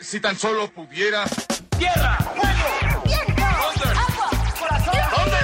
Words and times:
Si 0.00 0.20
tan 0.20 0.36
solo 0.36 0.70
pudiera. 0.70 1.24
¡Tierra! 1.78 2.16
¡Fuego! 2.18 3.02
¿Dónde? 3.04 3.88
¡Agua! 3.98 4.30
¡Corazón! 4.58 4.94
¿Dónde? 5.16 5.36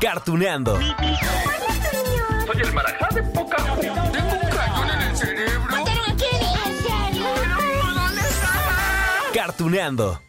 Cartuneando. 0.00 0.78
Soy 0.78 2.60
el 2.60 2.72
marajá 2.74 3.08
de 3.14 3.22
poca 3.22 3.56
Tengo 3.56 4.02
un 4.02 4.50
cañón 4.50 4.90
en 4.90 5.00
el 5.00 5.16
cerebro. 5.16 5.84
Cartuneando. 9.32 10.20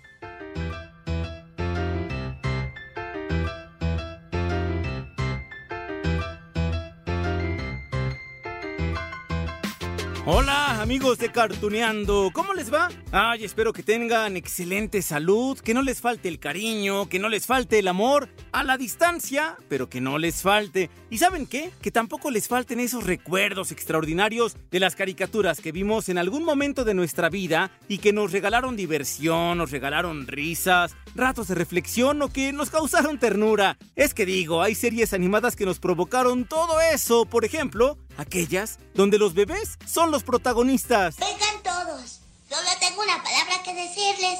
Hola 10.27 10.81
amigos 10.81 11.19
de 11.19 11.31
Cartuneando, 11.31 12.31
¿cómo 12.33 12.55
les 12.55 12.73
va? 12.73 12.89
Ay, 13.11 13.43
espero 13.43 13.73
que 13.73 13.83
tengan 13.83 14.35
excelente 14.35 15.03
salud, 15.03 15.59
que 15.59 15.75
no 15.75 15.83
les 15.83 16.01
falte 16.01 16.27
el 16.27 16.39
cariño, 16.39 17.07
que 17.07 17.19
no 17.19 17.29
les 17.29 17.45
falte 17.45 17.77
el 17.77 17.87
amor, 17.87 18.29
a 18.51 18.63
la 18.63 18.75
distancia, 18.75 19.55
pero 19.69 19.87
que 19.87 20.01
no 20.01 20.17
les 20.17 20.41
falte. 20.41 20.89
¿Y 21.11 21.19
saben 21.19 21.45
qué? 21.45 21.69
Que 21.79 21.91
tampoco 21.91 22.31
les 22.31 22.47
falten 22.47 22.79
esos 22.79 23.03
recuerdos 23.03 23.71
extraordinarios 23.71 24.57
de 24.71 24.79
las 24.79 24.95
caricaturas 24.95 25.61
que 25.61 25.71
vimos 25.71 26.09
en 26.09 26.17
algún 26.17 26.43
momento 26.43 26.85
de 26.85 26.95
nuestra 26.95 27.29
vida 27.29 27.69
y 27.87 27.99
que 27.99 28.11
nos 28.11 28.31
regalaron 28.31 28.75
diversión, 28.75 29.59
nos 29.59 29.69
regalaron 29.69 30.25
risas, 30.25 30.95
ratos 31.13 31.49
de 31.49 31.55
reflexión 31.55 32.19
o 32.23 32.29
que 32.29 32.51
nos 32.51 32.71
causaron 32.71 33.19
ternura. 33.19 33.77
Es 33.95 34.15
que 34.15 34.25
digo, 34.25 34.63
hay 34.63 34.73
series 34.73 35.13
animadas 35.13 35.55
que 35.55 35.65
nos 35.65 35.79
provocaron 35.79 36.45
todo 36.45 36.81
eso, 36.81 37.25
por 37.27 37.45
ejemplo, 37.45 37.99
aquellas 38.17 38.79
donde 38.93 39.17
los 39.17 39.33
bebés 39.33 39.77
son 39.85 40.11
los 40.11 40.23
protagonistas. 40.23 41.17
Vengan 41.17 41.63
todos. 41.63 42.19
Solo 42.49 42.69
tengo 42.79 43.01
una 43.01 43.21
palabra 43.23 43.63
que 43.63 43.73
decirles. 43.73 44.39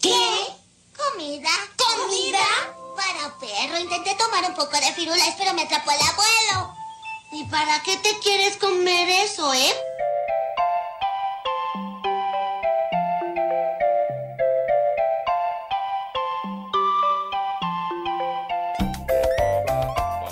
¿Qué? 0.00 0.46
¿Comida? 0.96 1.50
¿Comida? 1.76 2.46
Para 2.96 3.38
perro. 3.38 3.78
Intenté 3.78 4.14
tomar 4.16 4.44
un 4.48 4.54
poco 4.54 4.76
de 4.76 4.92
firulais, 4.92 5.34
pero 5.38 5.54
me 5.54 5.62
atrapó 5.62 5.90
el 5.90 6.00
abuelo. 6.00 6.74
¿Y 7.32 7.44
para 7.44 7.82
qué 7.82 7.96
te 7.98 8.18
quieres 8.20 8.56
comer 8.56 9.08
eso, 9.08 9.52
eh? 9.52 9.74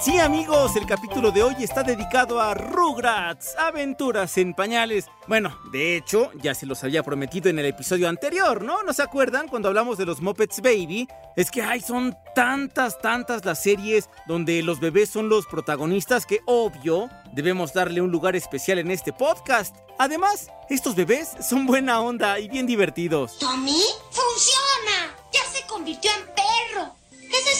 Sí 0.06 0.20
amigos, 0.20 0.76
el 0.76 0.86
capítulo 0.86 1.32
de 1.32 1.42
hoy 1.42 1.56
está 1.58 1.82
dedicado 1.82 2.40
a 2.40 2.54
Rugrats, 2.54 3.56
aventuras 3.58 4.38
en 4.38 4.54
pañales. 4.54 5.06
Bueno, 5.26 5.58
de 5.72 5.96
hecho, 5.96 6.30
ya 6.40 6.54
se 6.54 6.64
los 6.64 6.84
había 6.84 7.02
prometido 7.02 7.50
en 7.50 7.58
el 7.58 7.66
episodio 7.66 8.08
anterior, 8.08 8.62
¿no? 8.62 8.84
¿No 8.84 8.92
se 8.92 9.02
acuerdan 9.02 9.48
cuando 9.48 9.66
hablamos 9.66 9.98
de 9.98 10.06
los 10.06 10.20
Muppets 10.20 10.60
Baby? 10.60 11.08
Es 11.34 11.50
que 11.50 11.62
hay 11.62 11.80
son 11.80 12.16
tantas, 12.36 13.00
tantas 13.00 13.44
las 13.44 13.60
series 13.60 14.08
donde 14.28 14.62
los 14.62 14.78
bebés 14.78 15.10
son 15.10 15.28
los 15.28 15.44
protagonistas 15.46 16.24
que, 16.24 16.38
obvio, 16.46 17.10
debemos 17.32 17.72
darle 17.72 18.00
un 18.00 18.12
lugar 18.12 18.36
especial 18.36 18.78
en 18.78 18.92
este 18.92 19.12
podcast. 19.12 19.74
Además, 19.98 20.52
estos 20.70 20.94
bebés 20.94 21.30
son 21.40 21.66
buena 21.66 22.00
onda 22.00 22.38
y 22.38 22.48
bien 22.48 22.68
divertidos. 22.68 23.40
¿Tommy? 23.40 23.82
¡Funciona! 24.12 25.16
Ya 25.32 25.40
se 25.52 25.66
convirtió 25.66 26.12
en 26.12 26.26
perro. 26.26 26.95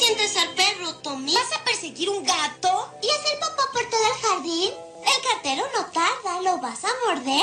¿Qué 0.06 0.12
se 0.12 0.18
siente 0.18 0.40
ser 0.40 0.54
perro, 0.54 0.94
Tommy? 1.02 1.34
¿Vas 1.34 1.52
a 1.58 1.64
perseguir 1.64 2.08
un 2.10 2.22
gato? 2.24 2.92
¿Y 3.02 3.10
hacer 3.10 3.40
papá 3.40 3.62
por 3.72 3.82
todo 3.90 4.00
el 4.06 4.12
jardín? 4.28 4.70
El 5.00 5.22
cartero 5.28 5.64
no 5.74 5.86
tarda. 5.86 6.42
¿Lo 6.42 6.58
vas 6.58 6.84
a 6.84 6.88
morder? 7.06 7.42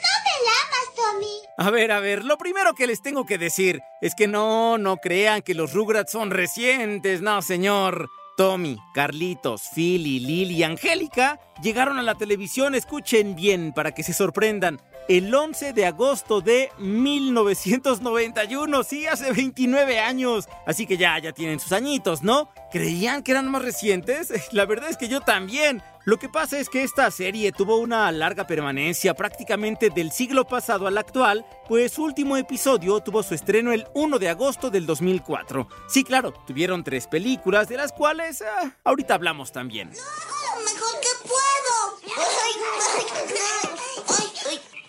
¡No 0.00 0.12
te 0.24 0.34
lamas, 0.46 0.94
Tommy! 0.96 1.42
A 1.58 1.70
ver, 1.70 1.92
a 1.92 2.00
ver, 2.00 2.24
lo 2.24 2.38
primero 2.38 2.72
que 2.74 2.86
les 2.86 3.02
tengo 3.02 3.26
que 3.26 3.36
decir 3.36 3.82
es 4.00 4.14
que 4.14 4.26
no, 4.26 4.78
no 4.78 4.96
crean 4.96 5.42
que 5.42 5.52
los 5.52 5.74
Rugrats 5.74 6.12
son 6.12 6.30
recientes, 6.30 7.20
no, 7.20 7.42
señor. 7.42 8.08
Tommy, 8.40 8.78
Carlitos, 8.94 9.68
Philly, 9.74 10.18
Lily 10.18 10.54
y 10.54 10.62
Angélica 10.62 11.38
llegaron 11.62 11.98
a 11.98 12.02
la 12.02 12.14
televisión, 12.14 12.74
escuchen 12.74 13.36
bien 13.36 13.74
para 13.74 13.92
que 13.92 14.02
se 14.02 14.14
sorprendan, 14.14 14.80
el 15.10 15.34
11 15.34 15.74
de 15.74 15.84
agosto 15.84 16.40
de 16.40 16.70
1991, 16.78 18.82
sí, 18.82 19.06
hace 19.06 19.30
29 19.32 19.98
años. 19.98 20.48
Así 20.66 20.86
que 20.86 20.96
ya, 20.96 21.18
ya 21.18 21.32
tienen 21.32 21.60
sus 21.60 21.72
añitos, 21.72 22.22
¿no? 22.22 22.48
¿Creían 22.72 23.22
que 23.22 23.32
eran 23.32 23.50
más 23.50 23.60
recientes? 23.60 24.32
La 24.52 24.64
verdad 24.64 24.88
es 24.88 24.96
que 24.96 25.08
yo 25.08 25.20
también. 25.20 25.82
Lo 26.10 26.18
que 26.18 26.28
pasa 26.28 26.58
es 26.58 26.68
que 26.68 26.82
esta 26.82 27.08
serie 27.12 27.52
tuvo 27.52 27.76
una 27.76 28.10
larga 28.10 28.44
permanencia 28.44 29.14
prácticamente 29.14 29.90
del 29.90 30.10
siglo 30.10 30.44
pasado 30.44 30.88
al 30.88 30.98
actual, 30.98 31.46
pues 31.68 31.92
su 31.92 32.02
último 32.02 32.36
episodio 32.36 32.98
tuvo 32.98 33.22
su 33.22 33.32
estreno 33.32 33.70
el 33.70 33.86
1 33.94 34.18
de 34.18 34.28
agosto 34.28 34.70
del 34.70 34.86
2004. 34.86 35.68
Sí, 35.86 36.02
claro, 36.02 36.32
tuvieron 36.48 36.82
tres 36.82 37.06
películas, 37.06 37.68
de 37.68 37.76
las 37.76 37.92
cuales 37.92 38.42
ah, 38.42 38.72
ahorita 38.82 39.14
hablamos 39.14 39.52
también. 39.52 39.90
Lo 39.90 40.64
mejor 40.64 41.00
que 41.00 41.28
puedo. 41.28 42.00
Ay, 42.16 42.54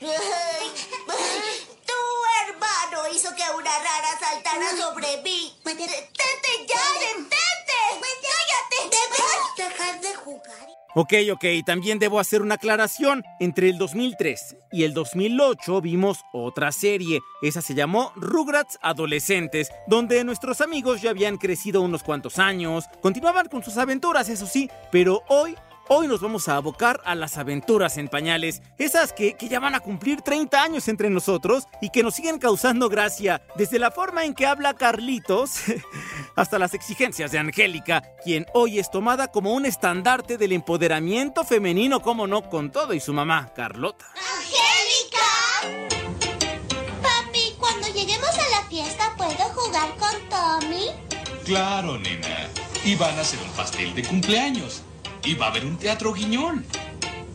ay, 0.02 0.10
ay. 0.10 0.61
Hizo 3.32 3.36
que 3.36 3.44
una 3.58 3.70
rara 3.70 4.20
saltara 4.20 4.70
sobre 4.78 5.22
mí. 5.24 5.54
¡Tete 5.64 5.86
ya, 6.68 6.80
detente! 7.00 7.38
¡Cállate! 8.22 8.98
¿Debes 8.98 9.70
dejar 9.70 10.02
de 10.02 10.16
jugar? 10.16 10.70
Ok, 10.96 11.14
ok, 11.32 11.66
también 11.66 12.00
debo 12.00 12.20
hacer 12.20 12.42
una 12.42 12.56
aclaración. 12.56 13.24
Entre 13.40 13.70
el 13.70 13.78
2003 13.78 14.58
y 14.72 14.84
el 14.84 14.94
2008 14.94 15.82
vimos 15.82 16.20
otra 16.34 16.72
serie. 16.72 17.22
Esa 17.42 17.62
se 17.62 17.76
llamó 17.76 18.12
Rugrats 18.16 18.78
Adolescentes, 18.82 19.72
donde 19.88 20.24
nuestros 20.24 20.60
amigos 20.62 21.02
ya 21.02 21.12
habían 21.12 21.38
crecido 21.38 21.82
unos 21.82 22.04
cuantos 22.04 22.40
años, 22.40 22.86
continuaban 23.02 23.48
con 23.48 23.64
sus 23.64 23.78
aventuras, 23.78 24.30
eso 24.30 24.48
sí, 24.48 24.70
pero 24.92 25.24
hoy 25.28 25.56
Hoy 25.94 26.08
nos 26.08 26.22
vamos 26.22 26.48
a 26.48 26.56
abocar 26.56 27.02
a 27.04 27.16
las 27.16 27.38
aventuras 27.38 27.98
en 27.98 28.08
pañales, 28.08 28.62
esas 28.78 29.12
que, 29.12 29.34
que, 29.34 29.50
ya 29.50 29.60
van 29.60 29.76
a 29.76 29.82
cumplir 29.82 30.22
30 30.22 30.64
años 30.64 30.88
entre 30.88 31.10
nosotros 31.10 31.66
y 31.82 31.90
que 31.90 32.02
nos 32.02 32.16
siguen 32.16 32.40
causando 32.40 32.88
gracia, 32.88 33.42
desde 33.58 33.78
la 33.78 33.92
forma 33.92 34.24
en 34.24 34.34
que 34.34 34.46
habla 34.46 34.74
Carlitos 34.74 35.56
hasta 36.38 36.60
las 36.60 36.74
exigencias 36.74 37.34
de 37.34 37.40
Angélica, 37.40 38.04
quien 38.24 38.46
hoy 38.54 38.80
es 38.80 38.90
tomada 38.90 39.28
como 39.28 39.54
un 39.54 39.66
estandarte 39.66 40.38
del 40.38 40.54
empoderamiento 40.54 41.44
femenino, 41.44 42.02
como 42.02 42.26
no, 42.26 42.50
con 42.50 42.72
todo 42.72 42.94
y 42.94 43.02
su 43.02 43.12
mamá, 43.12 43.52
Carlota. 43.54 44.06
¡Angélica! 44.38 45.98
Papi, 47.02 47.56
cuando 47.60 47.88
lleguemos 47.88 48.30
a 48.30 48.62
la 48.62 48.70
fiesta, 48.70 49.14
¿puedo 49.18 49.44
jugar 49.56 49.90
con 49.98 50.30
Tommy? 50.30 50.86
Claro, 51.44 51.98
nena. 51.98 52.48
Y 52.86 52.96
van 52.96 53.18
a 53.18 53.22
hacer 53.24 53.42
un 53.46 53.52
pastel 53.58 53.94
de 53.94 54.04
cumpleaños. 54.04 54.84
Y 55.24 55.36
va 55.36 55.48
a 55.48 55.50
haber 55.50 55.66
un 55.66 55.78
teatro 55.78 56.14
guiñón. 56.14 56.66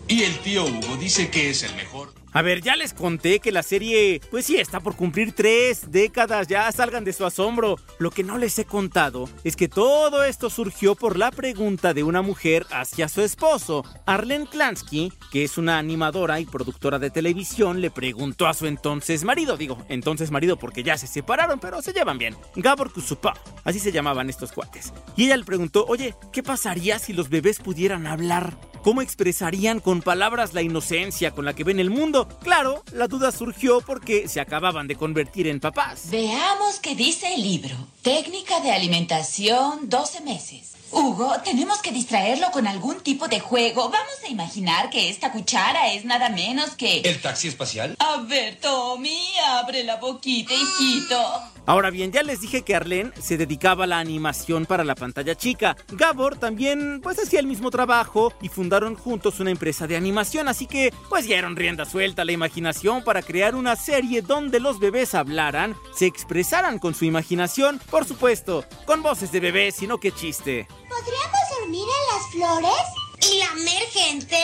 Y 0.09 0.23
el 0.23 0.39
tío 0.41 0.65
Hugo 0.65 0.97
dice 0.99 1.31
que 1.31 1.51
es 1.51 1.63
el 1.63 1.75
mejor. 1.75 2.13
A 2.33 2.43
ver, 2.43 2.61
ya 2.61 2.77
les 2.77 2.93
conté 2.93 3.41
que 3.41 3.53
la 3.53 3.63
serie, 3.63 4.21
pues 4.31 4.47
sí, 4.47 4.57
está 4.57 4.81
por 4.81 4.95
cumplir 4.95 5.33
tres 5.33 5.91
décadas, 5.91 6.49
ya 6.49 6.71
salgan 6.71 7.05
de 7.05 7.13
su 7.13 7.25
asombro. 7.25 7.77
Lo 7.99 8.11
que 8.11 8.25
no 8.25 8.37
les 8.37 8.59
he 8.59 8.65
contado 8.65 9.29
es 9.43 9.57
que 9.57 9.69
todo 9.69 10.23
esto 10.23 10.51
surgió 10.51 10.95
por 10.95 11.17
la 11.17 11.31
pregunta 11.31 11.95
de 11.95 12.05
una 12.05 12.23
mujer 12.23 12.67
hacia 12.71 13.09
su 13.09 13.23
esposo. 13.23 13.85
Arlene 14.05 14.47
Klansky, 14.47 15.13
que 15.33 15.45
es 15.45 15.57
una 15.57 15.79
animadora 15.79 16.39
y 16.41 16.45
productora 16.45 16.99
de 16.99 17.11
televisión, 17.11 17.81
le 17.81 17.91
preguntó 17.91 18.47
a 18.47 18.55
su 18.55 18.67
entonces 18.67 19.25
marido, 19.25 19.57
digo, 19.57 19.85
entonces 19.89 20.31
marido 20.31 20.59
porque 20.59 20.83
ya 20.83 20.99
se 20.99 21.07
separaron, 21.07 21.59
pero 21.59 21.81
se 21.81 21.93
llevan 21.93 22.19
bien, 22.19 22.37
Gabor 22.55 22.93
Kusupa, 22.93 23.35
así 23.65 23.79
se 23.79 23.93
llamaban 23.93 24.29
estos 24.29 24.53
cuates. 24.53 24.93
Y 25.17 25.25
ella 25.25 25.37
le 25.37 25.45
preguntó, 25.45 25.87
oye, 25.89 26.15
¿qué 26.33 26.43
pasaría 26.43 26.99
si 26.99 27.13
los 27.13 27.31
bebés 27.31 27.61
pudieran 27.61 28.07
hablar? 28.07 28.57
¿Cómo 28.87 29.03
expresarían 29.03 29.81
con 29.81 30.01
palabras 30.01 30.55
la 30.55 30.63
inocencia 30.63 31.33
con 31.33 31.45
la 31.45 31.57
que 31.57 31.65
ven 31.65 31.81
el 31.81 31.91
mundo? 31.91 32.29
Claro, 32.41 32.85
la 32.93 33.09
duda 33.09 33.33
surgió 33.33 33.81
porque 33.81 34.29
se 34.29 34.39
acababan 34.39 34.87
de 34.87 34.95
convertir 34.95 35.49
en 35.49 35.59
papás. 35.59 36.09
Veamos 36.09 36.79
qué 36.79 36.95
dice 36.95 37.35
el 37.35 37.43
libro. 37.43 37.75
Técnica 38.03 38.61
de 38.61 38.71
alimentación 38.71 39.89
12 39.89 40.21
meses. 40.21 40.76
Hugo, 40.91 41.35
tenemos 41.45 41.79
que 41.83 41.91
distraerlo 41.91 42.51
con 42.53 42.67
algún 42.67 43.01
tipo 43.01 43.29
de 43.29 43.41
juego. 43.41 43.91
Vamos 43.91 44.15
a 44.25 44.29
imaginar 44.29 44.91
que 44.91 45.09
esta 45.11 45.33
cuchara 45.33 45.93
es 45.93 46.05
nada 46.05 46.29
menos 46.29 46.71
que... 46.71 47.01
¿El 47.01 47.21
taxi 47.21 47.49
espacial? 47.49 47.97
A 47.99 48.23
ver, 48.23 48.59
Tommy, 48.61 49.19
abre 49.47 49.85
la 49.85 49.97
boquita, 49.97 50.55
hijito. 50.55 51.21
Ahora 51.67 51.91
bien, 51.91 52.13
ya 52.13 52.23
les 52.23 52.41
dije 52.41 52.63
que 52.63 52.77
Arlene 52.77 53.11
se 53.21 53.37
dedicaba 53.37 53.85
a 53.85 53.87
la 53.89 53.99
animación 53.99 54.67
para 54.67 54.85
la 54.85 54.95
pantalla 54.95 55.35
chica. 55.35 55.77
Gabor 55.89 56.37
también 56.39 57.01
pues 57.03 57.19
hacía 57.19 57.41
el 57.41 57.49
mismo 57.49 57.73
trabajo 57.73 58.33
y 58.41 58.49
fundaron 58.49 58.95
juntos 58.95 59.41
una 59.41 59.51
empresa 59.51 59.89
de 59.89 59.97
animación, 59.97 60.47
así 60.47 60.67
que 60.67 60.95
pues 61.09 61.27
dieron 61.27 61.57
rienda 61.57 61.85
suelta 61.85 62.23
a 62.23 62.25
la 62.25 62.31
imaginación 62.31 63.03
para 63.03 63.23
crear 63.23 63.57
una 63.57 63.75
serie 63.75 64.23
donde 64.23 64.61
los 64.61 64.79
bebés 64.79 65.17
hablaran, 65.17 65.75
se 65.97 66.07
expresaran 66.07 66.79
con 66.79 66.95
su 66.95 67.05
imaginación, 67.05 67.81
por 67.91 68.05
supuesto, 68.05 68.65
con 68.85 69.03
voces 69.03 69.33
de 69.33 69.41
bebés, 69.41 69.75
sino 69.75 69.99
que 69.99 70.13
chiste. 70.13 70.69
¿Podríamos 70.99 71.41
dormir 71.61 71.87
en 71.87 72.17
las 72.17 72.31
flores? 72.31 73.31
¿Y 73.31 73.39
lamer 73.39 73.83
gente? 73.91 74.39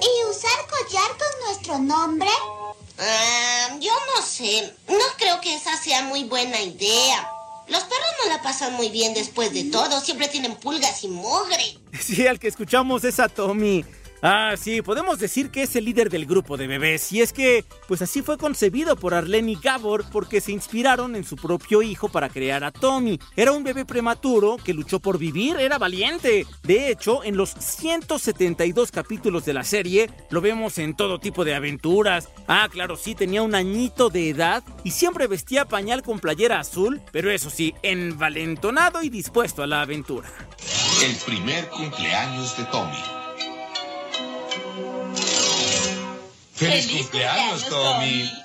¿Y 0.00 0.30
usar 0.30 0.66
collar 0.70 1.10
con 1.10 1.46
nuestro 1.46 1.78
nombre? 1.78 2.30
Ah, 2.98 3.76
yo 3.78 3.92
no 4.14 4.22
sé. 4.22 4.74
No 4.88 5.04
creo 5.18 5.40
que 5.40 5.54
esa 5.54 5.76
sea 5.76 6.02
muy 6.02 6.24
buena 6.24 6.60
idea. 6.60 7.30
Los 7.68 7.82
perros 7.84 8.08
no 8.24 8.30
la 8.30 8.42
pasan 8.42 8.72
muy 8.74 8.88
bien 8.88 9.12
después 9.12 9.52
de 9.52 9.64
todo. 9.64 10.00
Siempre 10.00 10.28
tienen 10.28 10.56
pulgas 10.56 11.04
y 11.04 11.08
mugre. 11.08 11.78
Sí, 12.00 12.26
al 12.26 12.38
que 12.40 12.48
escuchamos 12.48 13.04
es 13.04 13.20
a 13.20 13.28
Tommy. 13.28 13.84
Ah, 14.24 14.54
sí, 14.56 14.82
podemos 14.82 15.18
decir 15.18 15.50
que 15.50 15.64
es 15.64 15.74
el 15.74 15.84
líder 15.84 16.08
del 16.08 16.26
grupo 16.26 16.56
de 16.56 16.68
bebés. 16.68 17.10
Y 17.10 17.20
es 17.20 17.32
que, 17.32 17.64
pues 17.88 18.02
así 18.02 18.22
fue 18.22 18.38
concebido 18.38 18.94
por 18.94 19.14
Arlene 19.14 19.50
y 19.50 19.56
Gabor 19.56 20.04
porque 20.12 20.40
se 20.40 20.52
inspiraron 20.52 21.16
en 21.16 21.24
su 21.24 21.34
propio 21.34 21.82
hijo 21.82 22.08
para 22.08 22.28
crear 22.28 22.62
a 22.62 22.70
Tommy. 22.70 23.18
Era 23.34 23.50
un 23.50 23.64
bebé 23.64 23.84
prematuro 23.84 24.58
que 24.64 24.74
luchó 24.74 25.00
por 25.00 25.18
vivir, 25.18 25.56
era 25.56 25.76
valiente. 25.76 26.46
De 26.62 26.88
hecho, 26.88 27.24
en 27.24 27.36
los 27.36 27.50
172 27.50 28.92
capítulos 28.92 29.44
de 29.44 29.54
la 29.54 29.64
serie, 29.64 30.08
lo 30.30 30.40
vemos 30.40 30.78
en 30.78 30.94
todo 30.94 31.18
tipo 31.18 31.44
de 31.44 31.56
aventuras. 31.56 32.28
Ah, 32.46 32.68
claro, 32.70 32.96
sí, 32.96 33.16
tenía 33.16 33.42
un 33.42 33.56
añito 33.56 34.08
de 34.08 34.28
edad 34.28 34.62
y 34.84 34.92
siempre 34.92 35.26
vestía 35.26 35.64
pañal 35.64 36.04
con 36.04 36.20
playera 36.20 36.60
azul, 36.60 37.02
pero 37.10 37.28
eso 37.28 37.50
sí, 37.50 37.74
envalentonado 37.82 39.02
y 39.02 39.08
dispuesto 39.08 39.64
a 39.64 39.66
la 39.66 39.82
aventura. 39.82 40.28
El 41.04 41.16
primer 41.26 41.68
cumpleaños 41.70 42.56
de 42.56 42.64
Tommy. 42.66 43.21
¡Feliz, 46.62 46.86
cumpleaños, 46.86 47.68
Tommy! 47.68 48.30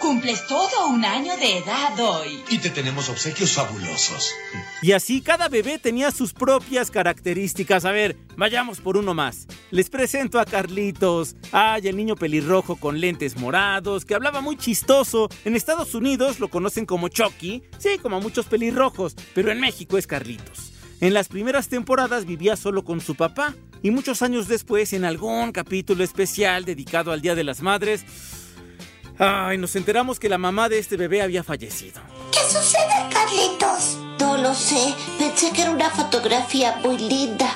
Cumples 0.00 0.46
todo 0.46 0.88
un 0.88 1.04
año 1.04 1.36
de 1.36 1.58
edad 1.58 1.98
hoy. 2.00 2.42
Y 2.50 2.58
te 2.58 2.70
tenemos 2.70 3.08
obsequios 3.08 3.52
fabulosos. 3.52 4.32
Y 4.82 4.92
así 4.92 5.20
cada 5.20 5.48
bebé 5.48 5.78
tenía 5.78 6.10
sus 6.10 6.32
propias 6.32 6.90
características. 6.90 7.84
A 7.84 7.92
ver, 7.92 8.16
vayamos 8.36 8.80
por 8.80 8.96
uno 8.96 9.14
más. 9.14 9.46
Les 9.70 9.88
presento 9.90 10.40
a 10.40 10.44
Carlitos. 10.44 11.36
Ay, 11.52 11.88
el 11.88 11.96
niño 11.96 12.16
pelirrojo 12.16 12.76
con 12.76 13.00
lentes 13.00 13.36
morados, 13.36 14.04
que 14.04 14.14
hablaba 14.14 14.40
muy 14.40 14.56
chistoso. 14.56 15.28
En 15.44 15.54
Estados 15.54 15.94
Unidos 15.94 16.40
lo 16.40 16.48
conocen 16.48 16.86
como 16.86 17.08
Chucky, 17.08 17.62
sí, 17.78 17.98
como 18.00 18.20
muchos 18.20 18.46
pelirrojos, 18.46 19.14
pero 19.34 19.52
en 19.52 19.60
México 19.60 19.98
es 19.98 20.06
Carlitos. 20.06 20.77
En 21.00 21.14
las 21.14 21.28
primeras 21.28 21.68
temporadas 21.68 22.24
vivía 22.24 22.56
solo 22.56 22.84
con 22.84 23.00
su 23.00 23.14
papá 23.14 23.54
y 23.82 23.92
muchos 23.92 24.22
años 24.22 24.48
después, 24.48 24.92
en 24.92 25.04
algún 25.04 25.52
capítulo 25.52 26.02
especial 26.02 26.64
dedicado 26.64 27.12
al 27.12 27.20
Día 27.20 27.36
de 27.36 27.44
las 27.44 27.62
Madres, 27.62 28.04
ay, 29.18 29.58
nos 29.58 29.76
enteramos 29.76 30.18
que 30.18 30.28
la 30.28 30.38
mamá 30.38 30.68
de 30.68 30.80
este 30.80 30.96
bebé 30.96 31.22
había 31.22 31.44
fallecido. 31.44 32.00
¿Qué 32.32 32.40
sucede, 32.40 33.08
Carlitos? 33.12 33.98
No 34.18 34.38
lo 34.38 34.52
sé. 34.54 34.94
Pensé 35.18 35.52
que 35.52 35.62
era 35.62 35.70
una 35.70 35.88
fotografía 35.88 36.80
muy 36.82 36.98
linda. 36.98 37.48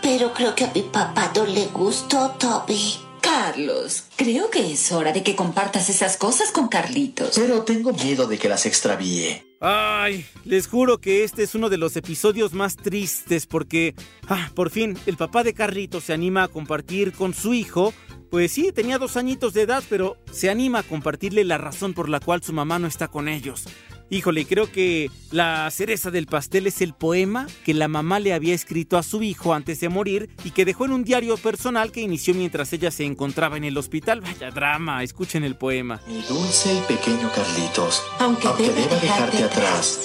Pero 0.00 0.32
creo 0.32 0.54
que 0.54 0.64
a 0.64 0.72
mi 0.72 0.82
papá 0.82 1.32
no 1.34 1.44
le 1.46 1.66
gustó, 1.66 2.30
Toby. 2.38 3.00
Carlos, 3.20 4.04
creo 4.16 4.48
que 4.50 4.72
es 4.72 4.92
hora 4.92 5.12
de 5.12 5.22
que 5.22 5.36
compartas 5.36 5.90
esas 5.90 6.16
cosas 6.16 6.52
con 6.52 6.68
Carlitos. 6.68 7.32
Pero 7.34 7.62
tengo 7.62 7.92
miedo 7.92 8.26
de 8.26 8.38
que 8.38 8.48
las 8.48 8.64
extravíe. 8.64 9.49
Ay, 9.62 10.24
les 10.46 10.66
juro 10.66 11.02
que 11.02 11.22
este 11.22 11.42
es 11.42 11.54
uno 11.54 11.68
de 11.68 11.76
los 11.76 11.94
episodios 11.94 12.54
más 12.54 12.76
tristes 12.76 13.46
porque, 13.46 13.94
ah, 14.26 14.50
por 14.54 14.70
fin, 14.70 14.96
el 15.04 15.18
papá 15.18 15.44
de 15.44 15.52
Carlitos 15.52 16.04
se 16.04 16.14
anima 16.14 16.44
a 16.44 16.48
compartir 16.48 17.12
con 17.12 17.34
su 17.34 17.52
hijo. 17.52 17.92
Pues 18.30 18.52
sí, 18.52 18.72
tenía 18.72 18.96
dos 18.96 19.18
añitos 19.18 19.52
de 19.52 19.62
edad, 19.62 19.84
pero 19.90 20.16
se 20.32 20.48
anima 20.48 20.78
a 20.78 20.82
compartirle 20.82 21.44
la 21.44 21.58
razón 21.58 21.92
por 21.92 22.08
la 22.08 22.20
cual 22.20 22.42
su 22.42 22.54
mamá 22.54 22.78
no 22.78 22.86
está 22.86 23.08
con 23.08 23.28
ellos. 23.28 23.66
Híjole, 24.12 24.44
creo 24.44 24.70
que 24.70 25.08
la 25.30 25.70
cereza 25.70 26.10
del 26.10 26.26
pastel 26.26 26.66
es 26.66 26.80
el 26.80 26.94
poema 26.94 27.46
que 27.64 27.74
la 27.74 27.86
mamá 27.86 28.18
le 28.18 28.32
había 28.32 28.54
escrito 28.54 28.98
a 28.98 29.04
su 29.04 29.22
hijo 29.22 29.54
antes 29.54 29.78
de 29.78 29.88
morir 29.88 30.28
y 30.42 30.50
que 30.50 30.64
dejó 30.64 30.84
en 30.84 30.92
un 30.92 31.04
diario 31.04 31.36
personal 31.36 31.92
que 31.92 32.00
inició 32.00 32.34
mientras 32.34 32.72
ella 32.72 32.90
se 32.90 33.04
encontraba 33.04 33.56
en 33.56 33.62
el 33.62 33.78
hospital. 33.78 34.20
Vaya 34.20 34.50
drama, 34.50 35.04
escuchen 35.04 35.44
el 35.44 35.54
poema. 35.54 36.00
Mi 36.08 36.22
dulce 36.22 36.74
y 36.74 36.80
pequeño 36.92 37.30
Carlitos, 37.32 38.02
Aunque, 38.18 38.48
aunque 38.48 38.64
deba 38.64 38.74
deba 38.74 39.00
dejarte 39.00 39.36
dejarte 39.36 39.60
atrás, 39.60 40.00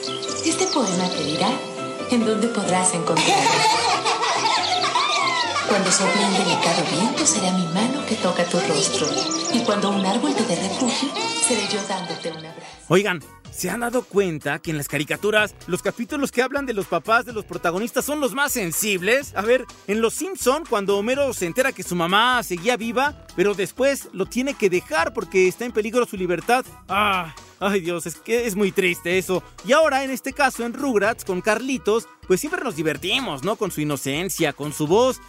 Este 0.45 0.67
poema 0.67 1.09
te 1.09 1.23
dirá 1.23 1.49
en 2.11 2.25
dónde 2.25 2.47
podrás 2.49 2.93
encontrarlo. 2.93 3.49
Cuando 5.67 5.91
sople 5.91 6.23
un 6.23 6.33
delicado 6.33 6.83
viento 6.91 7.25
será 7.25 7.51
mi 7.53 7.65
mano 7.73 8.05
que 8.05 8.15
toca 8.15 8.45
tu 8.45 8.59
rostro. 8.59 9.07
Y 9.51 9.59
cuando 9.61 9.89
un 9.89 10.05
árbol 10.05 10.35
te 10.35 10.43
dé 10.45 10.55
refugio, 10.57 11.09
seré 11.47 11.67
yo 11.73 11.81
dándote 11.87 12.29
un 12.29 12.45
abrazo. 12.45 12.85
Oigan, 12.89 13.19
¿se 13.55 13.69
han 13.69 13.79
dado 13.79 14.03
cuenta 14.03 14.59
que 14.59 14.71
en 14.71 14.77
las 14.77 14.87
caricaturas 14.87 15.55
los 15.67 15.81
capítulos 15.81 16.31
que 16.31 16.41
hablan 16.41 16.65
de 16.65 16.73
los 16.73 16.87
papás 16.87 17.25
de 17.25 17.33
los 17.33 17.45
protagonistas 17.45 18.03
son 18.03 18.19
los 18.19 18.33
más 18.33 18.51
sensibles? 18.51 19.33
A 19.35 19.41
ver, 19.41 19.65
en 19.87 20.01
Los 20.01 20.13
Simpson, 20.13 20.63
cuando 20.69 20.97
Homero 20.97 21.33
se 21.33 21.45
entera 21.45 21.71
que 21.71 21.83
su 21.83 21.95
mamá 21.95 22.43
seguía 22.43 22.75
viva, 22.75 23.25
pero 23.35 23.53
después 23.53 24.09
lo 24.11 24.25
tiene 24.25 24.55
que 24.55 24.69
dejar 24.69 25.13
porque 25.13 25.47
está 25.47 25.65
en 25.65 25.71
peligro 25.71 26.05
su 26.05 26.17
libertad. 26.17 26.65
Ah, 26.89 27.33
ay 27.59 27.79
Dios, 27.79 28.05
es 28.05 28.15
que 28.15 28.45
es 28.45 28.55
muy 28.55 28.71
triste 28.71 29.17
eso. 29.17 29.41
Y 29.65 29.71
ahora, 29.71 30.03
en 30.03 30.11
este 30.11 30.33
caso, 30.33 30.65
en 30.65 30.73
Rugrats, 30.73 31.23
con 31.23 31.41
Carlitos, 31.41 32.07
pues 32.27 32.41
siempre 32.41 32.63
nos 32.63 32.75
divertimos, 32.75 33.43
¿no? 33.43 33.55
Con 33.55 33.71
su 33.71 33.81
inocencia, 33.81 34.53
con 34.53 34.73
su 34.73 34.87
voz. 34.87 35.21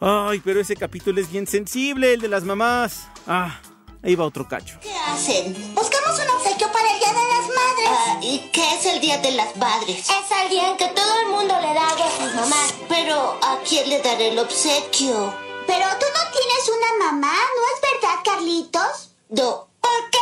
Ay, 0.00 0.40
pero 0.42 0.60
ese 0.60 0.74
capítulo 0.74 1.20
es 1.20 1.30
bien 1.30 1.46
sensible, 1.46 2.14
el 2.14 2.20
de 2.20 2.28
las 2.28 2.44
mamás. 2.44 3.08
Ah, 3.26 3.60
ahí 4.02 4.14
va 4.14 4.24
otro 4.24 4.46
cacho. 4.48 4.78
¿Qué 4.80 4.92
hacen? 4.94 5.74
Buscamos 5.74 6.18
un 6.18 6.30
obsequio 6.36 6.70
para 6.72 6.92
el 6.92 6.98
Día 6.98 7.08
de 7.08 7.28
las 7.28 7.46
Madres. 7.48 7.88
Ah, 7.88 8.18
¿Y 8.22 8.38
qué 8.52 8.74
es 8.74 8.86
el 8.86 9.00
Día 9.00 9.18
de 9.18 9.30
las 9.32 9.56
Madres? 9.56 10.08
Es 10.10 10.42
el 10.42 10.50
día 10.50 10.70
en 10.70 10.76
que 10.76 10.88
todo 10.88 11.20
el 11.20 11.28
mundo 11.28 11.54
le 11.60 11.74
da 11.74 11.88
algo 11.88 12.04
a 12.04 12.10
sus 12.10 12.34
mamás. 12.34 12.74
Pero, 12.88 13.38
¿a 13.42 13.58
quién 13.68 13.88
le 13.88 14.00
daré 14.00 14.28
el 14.28 14.38
obsequio? 14.38 15.34
Pero 15.66 15.86
tú 16.00 16.06
no 16.06 16.30
tienes 16.32 16.68
una 16.68 17.06
mamá, 17.06 17.34
¿no 17.34 17.62
es 17.74 18.00
verdad, 18.00 18.16
Carlitos? 18.24 19.10
No. 19.28 19.68
¿Por 19.80 20.10
qué? 20.10 20.18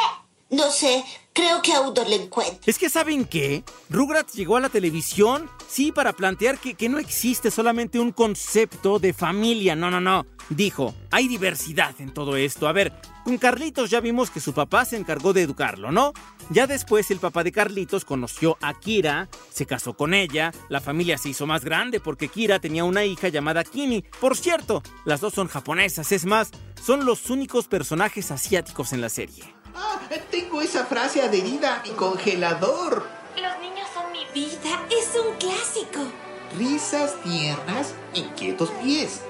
No 0.50 0.70
sé, 0.70 1.04
creo 1.32 1.62
que 1.62 1.72
encuentro. 2.14 2.60
Es 2.66 2.78
que 2.78 2.88
¿saben 2.88 3.24
qué? 3.24 3.64
Rugrats 3.88 4.34
llegó 4.34 4.56
a 4.56 4.60
la 4.60 4.68
televisión, 4.68 5.48
sí, 5.68 5.92
para 5.92 6.12
plantear 6.12 6.58
que, 6.58 6.74
que 6.74 6.88
no 6.88 6.98
existe 6.98 7.50
solamente 7.50 7.98
un 7.98 8.12
concepto 8.12 8.98
de 8.98 9.12
familia, 9.12 9.76
no, 9.76 9.90
no, 9.90 10.00
no. 10.00 10.26
Dijo, 10.48 10.94
hay 11.10 11.28
diversidad 11.28 11.94
en 12.00 12.12
todo 12.12 12.36
esto. 12.36 12.66
A 12.66 12.72
ver, 12.72 12.92
con 13.24 13.38
Carlitos 13.38 13.90
ya 13.90 14.00
vimos 14.00 14.30
que 14.30 14.40
su 14.40 14.52
papá 14.52 14.84
se 14.84 14.96
encargó 14.96 15.32
de 15.32 15.42
educarlo, 15.42 15.92
¿no? 15.92 16.12
Ya 16.50 16.66
después 16.66 17.10
el 17.10 17.18
papá 17.18 17.44
de 17.44 17.52
Carlitos 17.52 18.04
conoció 18.04 18.58
a 18.60 18.74
Kira, 18.74 19.28
se 19.52 19.66
casó 19.66 19.94
con 19.94 20.14
ella, 20.14 20.52
la 20.68 20.80
familia 20.80 21.18
se 21.18 21.28
hizo 21.28 21.46
más 21.46 21.64
grande 21.64 22.00
porque 22.00 22.28
Kira 22.28 22.58
tenía 22.58 22.82
una 22.82 23.04
hija 23.04 23.28
llamada 23.28 23.62
Kimi. 23.62 24.04
Por 24.20 24.36
cierto, 24.36 24.82
las 25.04 25.20
dos 25.20 25.34
son 25.34 25.46
japonesas, 25.46 26.10
es 26.10 26.24
más, 26.24 26.50
son 26.82 27.04
los 27.04 27.30
únicos 27.30 27.68
personajes 27.68 28.32
asiáticos 28.32 28.92
en 28.92 29.00
la 29.00 29.08
serie. 29.08 29.59
Ah, 29.74 30.00
tengo 30.30 30.60
esa 30.60 30.84
frase 30.86 31.22
adherida 31.22 31.76
a 31.76 31.82
mi 31.82 31.90
congelador. 31.90 33.06
Los 33.36 33.58
niños 33.60 33.88
son 33.94 34.10
mi 34.12 34.24
vida, 34.34 34.86
es 34.90 35.10
un 35.18 35.34
clásico. 35.36 36.00
Risas 36.58 37.14
tiernas, 37.22 37.94
inquietos 38.14 38.70
pies. 38.82 39.20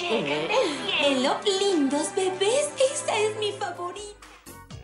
Hello, 0.00 1.36
lindos 1.60 2.14
bebés, 2.14 2.68
esta 2.92 3.18
es 3.18 3.36
mi 3.38 3.52
favorita. 3.52 4.08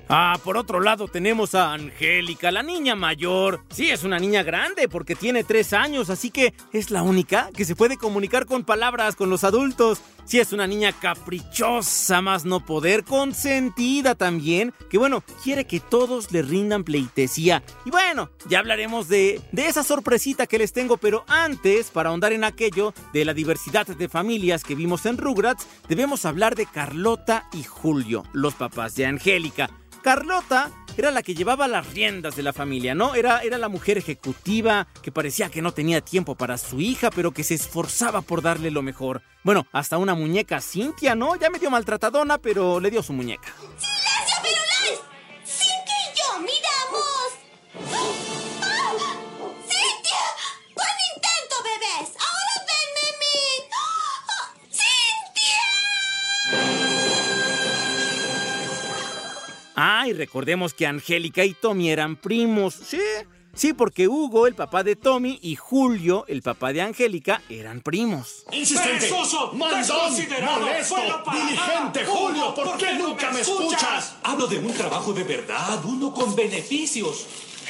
Ah, 0.08 0.38
por 0.44 0.56
otro 0.56 0.80
lado 0.80 1.08
tenemos 1.08 1.54
a 1.54 1.72
Angélica, 1.72 2.52
la 2.52 2.62
niña 2.62 2.94
mayor. 2.94 3.60
Sí, 3.70 3.90
es 3.90 4.04
una 4.04 4.18
niña 4.18 4.42
grande 4.42 4.88
porque 4.88 5.14
tiene 5.14 5.44
tres 5.44 5.72
años, 5.72 6.10
así 6.10 6.30
que 6.30 6.54
es 6.72 6.90
la 6.90 7.02
única 7.02 7.50
que 7.54 7.64
se 7.64 7.74
puede 7.74 7.96
comunicar 7.96 8.46
con 8.46 8.64
palabras 8.64 9.16
con 9.16 9.30
los 9.30 9.44
adultos. 9.44 10.00
Sí, 10.24 10.40
es 10.40 10.52
una 10.52 10.66
niña 10.66 10.92
caprichosa, 10.92 12.22
más 12.22 12.44
no 12.44 12.64
poder, 12.64 13.04
consentida 13.04 14.14
también, 14.14 14.72
que 14.88 14.96
bueno, 14.96 15.22
quiere 15.42 15.66
que 15.66 15.80
todos 15.80 16.32
le 16.32 16.42
rindan 16.42 16.82
pleitesía. 16.82 17.62
Y 17.84 17.90
bueno, 17.90 18.30
ya 18.48 18.60
hablaremos 18.60 19.08
de, 19.08 19.42
de 19.52 19.66
esa 19.66 19.82
sorpresita 19.82 20.46
que 20.46 20.58
les 20.58 20.72
tengo, 20.72 20.96
pero 20.96 21.24
antes, 21.28 21.90
para 21.90 22.08
ahondar 22.08 22.32
en 22.32 22.44
aquello 22.44 22.94
de 23.12 23.24
la 23.24 23.34
diversidad 23.34 23.86
de 23.86 24.08
familias 24.08 24.64
que 24.64 24.74
vimos 24.74 25.04
en 25.06 25.18
Rugrats, 25.18 25.66
debemos 25.88 26.24
hablar 26.24 26.54
de 26.54 26.66
Carlota 26.66 27.48
y 27.52 27.62
Julio, 27.62 28.24
los 28.32 28.54
papás 28.54 28.94
de 28.94 29.06
Angélica. 29.06 29.70
Carlota 30.02 30.70
era 30.96 31.10
la 31.10 31.22
que 31.22 31.34
llevaba 31.34 31.68
las 31.68 31.92
riendas 31.92 32.36
de 32.36 32.42
la 32.42 32.52
familia, 32.52 32.94
¿no? 32.94 33.14
Era, 33.14 33.40
era 33.40 33.58
la 33.58 33.68
mujer 33.68 33.98
ejecutiva 33.98 34.86
que 35.02 35.12
parecía 35.12 35.50
que 35.50 35.62
no 35.62 35.72
tenía 35.72 36.00
tiempo 36.00 36.34
para 36.34 36.58
su 36.58 36.80
hija, 36.80 37.10
pero 37.10 37.32
que 37.32 37.44
se 37.44 37.54
esforzaba 37.54 38.22
por 38.22 38.42
darle 38.42 38.70
lo 38.70 38.82
mejor. 38.82 39.22
Bueno, 39.42 39.66
hasta 39.72 39.98
una 39.98 40.14
muñeca 40.14 40.60
Cintia, 40.60 41.14
¿no? 41.14 41.36
Ya 41.36 41.50
medio 41.50 41.70
maltratadona, 41.70 42.38
pero 42.38 42.80
le 42.80 42.90
dio 42.90 43.02
su 43.02 43.12
muñeca. 43.12 43.54
¡Silencio! 43.78 45.04
¡Cintia 45.44 45.94
y 46.04 46.16
yo 46.16 46.40
miramos! 46.40 48.13
Ah, 59.76 60.04
y 60.06 60.12
recordemos 60.12 60.72
que 60.72 60.86
Angélica 60.86 61.44
y 61.44 61.54
Tommy 61.54 61.90
eran 61.90 62.16
primos. 62.16 62.74
Sí, 62.74 63.00
sí, 63.54 63.72
porque 63.72 64.06
Hugo, 64.06 64.46
el 64.46 64.54
papá 64.54 64.84
de 64.84 64.94
Tommy, 64.94 65.38
y 65.42 65.56
Julio, 65.56 66.24
el 66.28 66.42
papá 66.42 66.72
de 66.72 66.82
Angélica, 66.82 67.42
eran 67.48 67.80
primos. 67.80 68.44
Insistente, 68.52 69.10
mandón, 69.10 69.58
molesto, 69.58 70.06
diligente, 71.32 72.04
Julio, 72.06 72.54
¿por 72.54 72.76
qué 72.76 72.94
nunca 72.94 73.30
me 73.32 73.40
escuchas? 73.40 74.16
Hablo 74.22 74.46
de 74.46 74.58
un 74.58 74.72
trabajo 74.72 75.12
de 75.12 75.24
verdad, 75.24 75.84
uno 75.84 76.14
con 76.14 76.36
beneficios. 76.36 77.26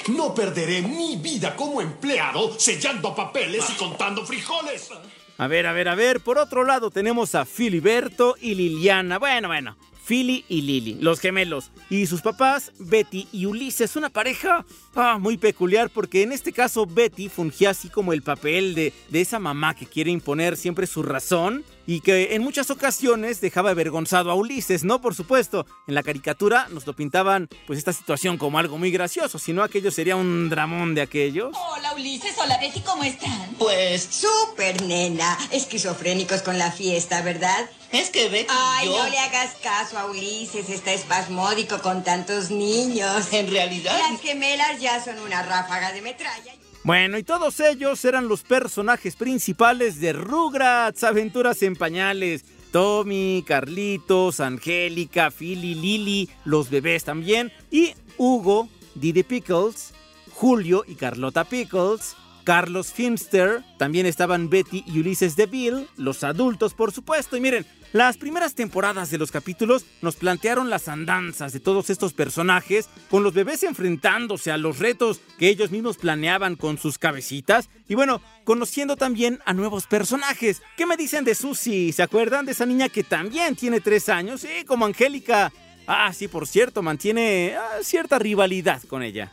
No 0.09 0.35
perderé 0.35 0.83
mi 0.83 1.17
vida 1.17 1.57
como 1.57 1.81
empleado 1.81 2.59
sellando 2.59 3.15
papeles 3.15 3.65
y 3.71 3.73
contando 3.75 4.27
frijoles. 4.27 4.91
A 5.39 5.47
ver, 5.47 5.67
a 5.67 5.73
ver, 5.73 5.89
a 5.89 5.95
ver. 5.95 6.21
Por 6.21 6.37
otro 6.37 6.65
lado 6.65 6.91
tenemos 6.91 7.35
a 7.35 7.47
Filiberto 7.47 8.37
y 8.41 8.55
Liliana. 8.55 9.19
Bueno, 9.19 9.49
bueno. 9.49 9.77
Philly 10.07 10.45
y 10.49 10.63
Lily, 10.63 10.95
los 11.01 11.21
gemelos, 11.21 11.71
y 11.89 12.07
sus 12.07 12.21
papás, 12.21 12.73
Betty 12.79 13.27
y 13.33 13.47
Ulises, 13.47 13.97
una 13.97 14.11
pareja 14.11 14.65
ah, 14.95 15.19
muy 15.19 15.37
peculiar 15.37 15.91
porque 15.91 16.23
en 16.23 16.33
este 16.33 16.53
caso 16.53 16.87
Betty 16.87 17.29
fungía 17.29 17.71
así 17.71 17.89
como 17.89 18.13
el 18.13 18.23
papel 18.23 18.75
de, 18.75 18.93
de 19.09 19.21
esa 19.21 19.39
mamá 19.39 19.75
que 19.75 19.87
quiere 19.87 20.11
imponer 20.11 20.57
siempre 20.57 20.87
su 20.87 21.03
razón 21.03 21.65
y 21.87 22.01
que 22.01 22.35
en 22.35 22.43
muchas 22.43 22.71
ocasiones 22.71 23.41
dejaba 23.41 23.71
avergonzado 23.71 24.31
a 24.31 24.35
Ulises, 24.35 24.85
¿no? 24.85 25.01
Por 25.01 25.15
supuesto, 25.15 25.67
en 25.87 25.95
la 25.95 26.03
caricatura 26.03 26.67
nos 26.71 26.87
lo 26.87 26.95
pintaban 26.95 27.49
pues 27.67 27.79
esta 27.79 27.93
situación 27.93 28.39
como 28.39 28.59
algo 28.59 28.79
muy 28.79 28.91
gracioso, 28.91 29.39
si 29.39 29.53
no 29.53 29.63
aquello 29.63 29.91
sería 29.91 30.17
un 30.17 30.49
dramón 30.49 30.95
de 30.95 31.03
aquello. 31.03 31.51
Hola 31.55 31.95
Ulises, 31.95 32.37
hola 32.39 32.59
Betty, 32.59 32.81
¿cómo 32.81 33.05
están? 33.05 33.55
Pues 33.59 34.03
súper 34.03 34.83
nena, 34.83 35.39
esquizofrénicos 35.51 36.43
con 36.43 36.59
la 36.59 36.71
fiesta, 36.73 37.23
¿verdad? 37.23 37.69
Es 37.93 38.11
que 38.11 38.29
Betty 38.29 38.49
Ay, 38.51 38.87
yo... 38.87 38.99
no 38.99 39.09
le 39.09 39.19
hagas 39.19 39.55
caso 39.63 39.99
a 39.99 40.07
Ulises, 40.07 40.69
está 40.69 40.93
espasmódico 40.93 41.81
con 41.81 42.03
tantos 42.03 42.51
niños. 42.51 43.33
En 43.33 43.51
realidad... 43.51 43.97
Las 44.11 44.21
gemelas 44.21 44.81
ya 44.81 45.03
son 45.03 45.19
una 45.21 45.43
ráfaga 45.43 45.93
de 45.93 46.03
metralla. 46.03 46.55
Bueno, 46.85 47.17
y 47.17 47.23
todos 47.23 47.61
ellos 47.61 48.05
eran 48.05 48.29
los 48.29 48.43
personajes 48.43 49.17
principales 49.17 50.03
de 50.03 50.13
Rugrats, 50.13 51.03
Aventuras 51.03 51.63
en 51.63 51.77
Pañales. 51.77 52.45
Tommy, 52.73 53.43
Carlitos, 53.47 54.39
Angélica, 54.41 55.31
Philly, 55.31 55.75
Lily, 55.77 56.29
los 56.45 56.69
bebés 56.69 57.05
también. 57.05 57.51
Y 57.71 57.95
Hugo, 58.19 58.69
Didi 58.95 59.23
Pickles, 59.23 59.95
Julio 60.31 60.85
y 60.87 60.97
Carlota 60.97 61.45
Pickles. 61.45 62.17
Carlos 62.45 62.93
Finster, 62.93 63.65
también 63.79 64.07
estaban 64.07 64.51
Betty 64.51 64.85
y 64.87 65.01
Ulises 65.01 65.35
DeVille, 65.37 65.87
los 65.97 66.23
adultos 66.25 66.75
por 66.75 66.93
supuesto. 66.93 67.37
Y 67.37 67.41
miren, 67.41 67.67
las 67.93 68.17
primeras 68.17 68.55
temporadas 68.55 69.11
de 69.11 69.19
los 69.19 69.31
capítulos 69.31 69.87
nos 70.03 70.17
plantearon 70.17 70.69
las 70.69 70.89
andanzas 70.89 71.53
de 71.53 71.61
todos 71.61 71.91
estos 71.91 72.13
personajes, 72.13 72.89
con 73.09 73.23
los 73.23 73.35
bebés 73.35 73.63
enfrentándose 73.63 74.51
a 74.51 74.59
los 74.59 74.81
retos 74.81 75.21
que 75.39 75.49
ellos 75.49 75.71
mismos 75.71 75.97
planeaban 75.97 76.57
con 76.57 76.77
sus 76.77 76.99
cabecitas. 76.99 77.71
Y 77.89 77.95
bueno, 77.95 78.21
conociendo 78.45 78.97
también 78.97 79.41
a 79.47 79.53
nuevos 79.53 79.87
personajes. 79.87 80.61
¿Qué 80.77 80.87
me 80.87 80.97
dicen 80.97 81.25
de 81.25 81.35
Susie? 81.35 81.93
¿Se 81.93 82.03
acuerdan 82.03 82.47
de 82.47 82.53
esa 82.53 82.67
niña 82.67 82.89
que 82.89 83.05
también 83.05 83.55
tiene 83.57 83.81
tres 83.81 84.09
años? 84.09 84.41
Sí, 84.41 84.65
como 84.67 84.87
Angélica. 84.87 85.53
Ah, 85.87 86.13
sí, 86.13 86.29
por 86.29 86.47
cierto, 86.47 86.83
mantiene 86.83 87.55
ah, 87.57 87.79
cierta 87.83 88.19
rivalidad 88.19 88.83
con 88.83 89.03
ella. 89.03 89.31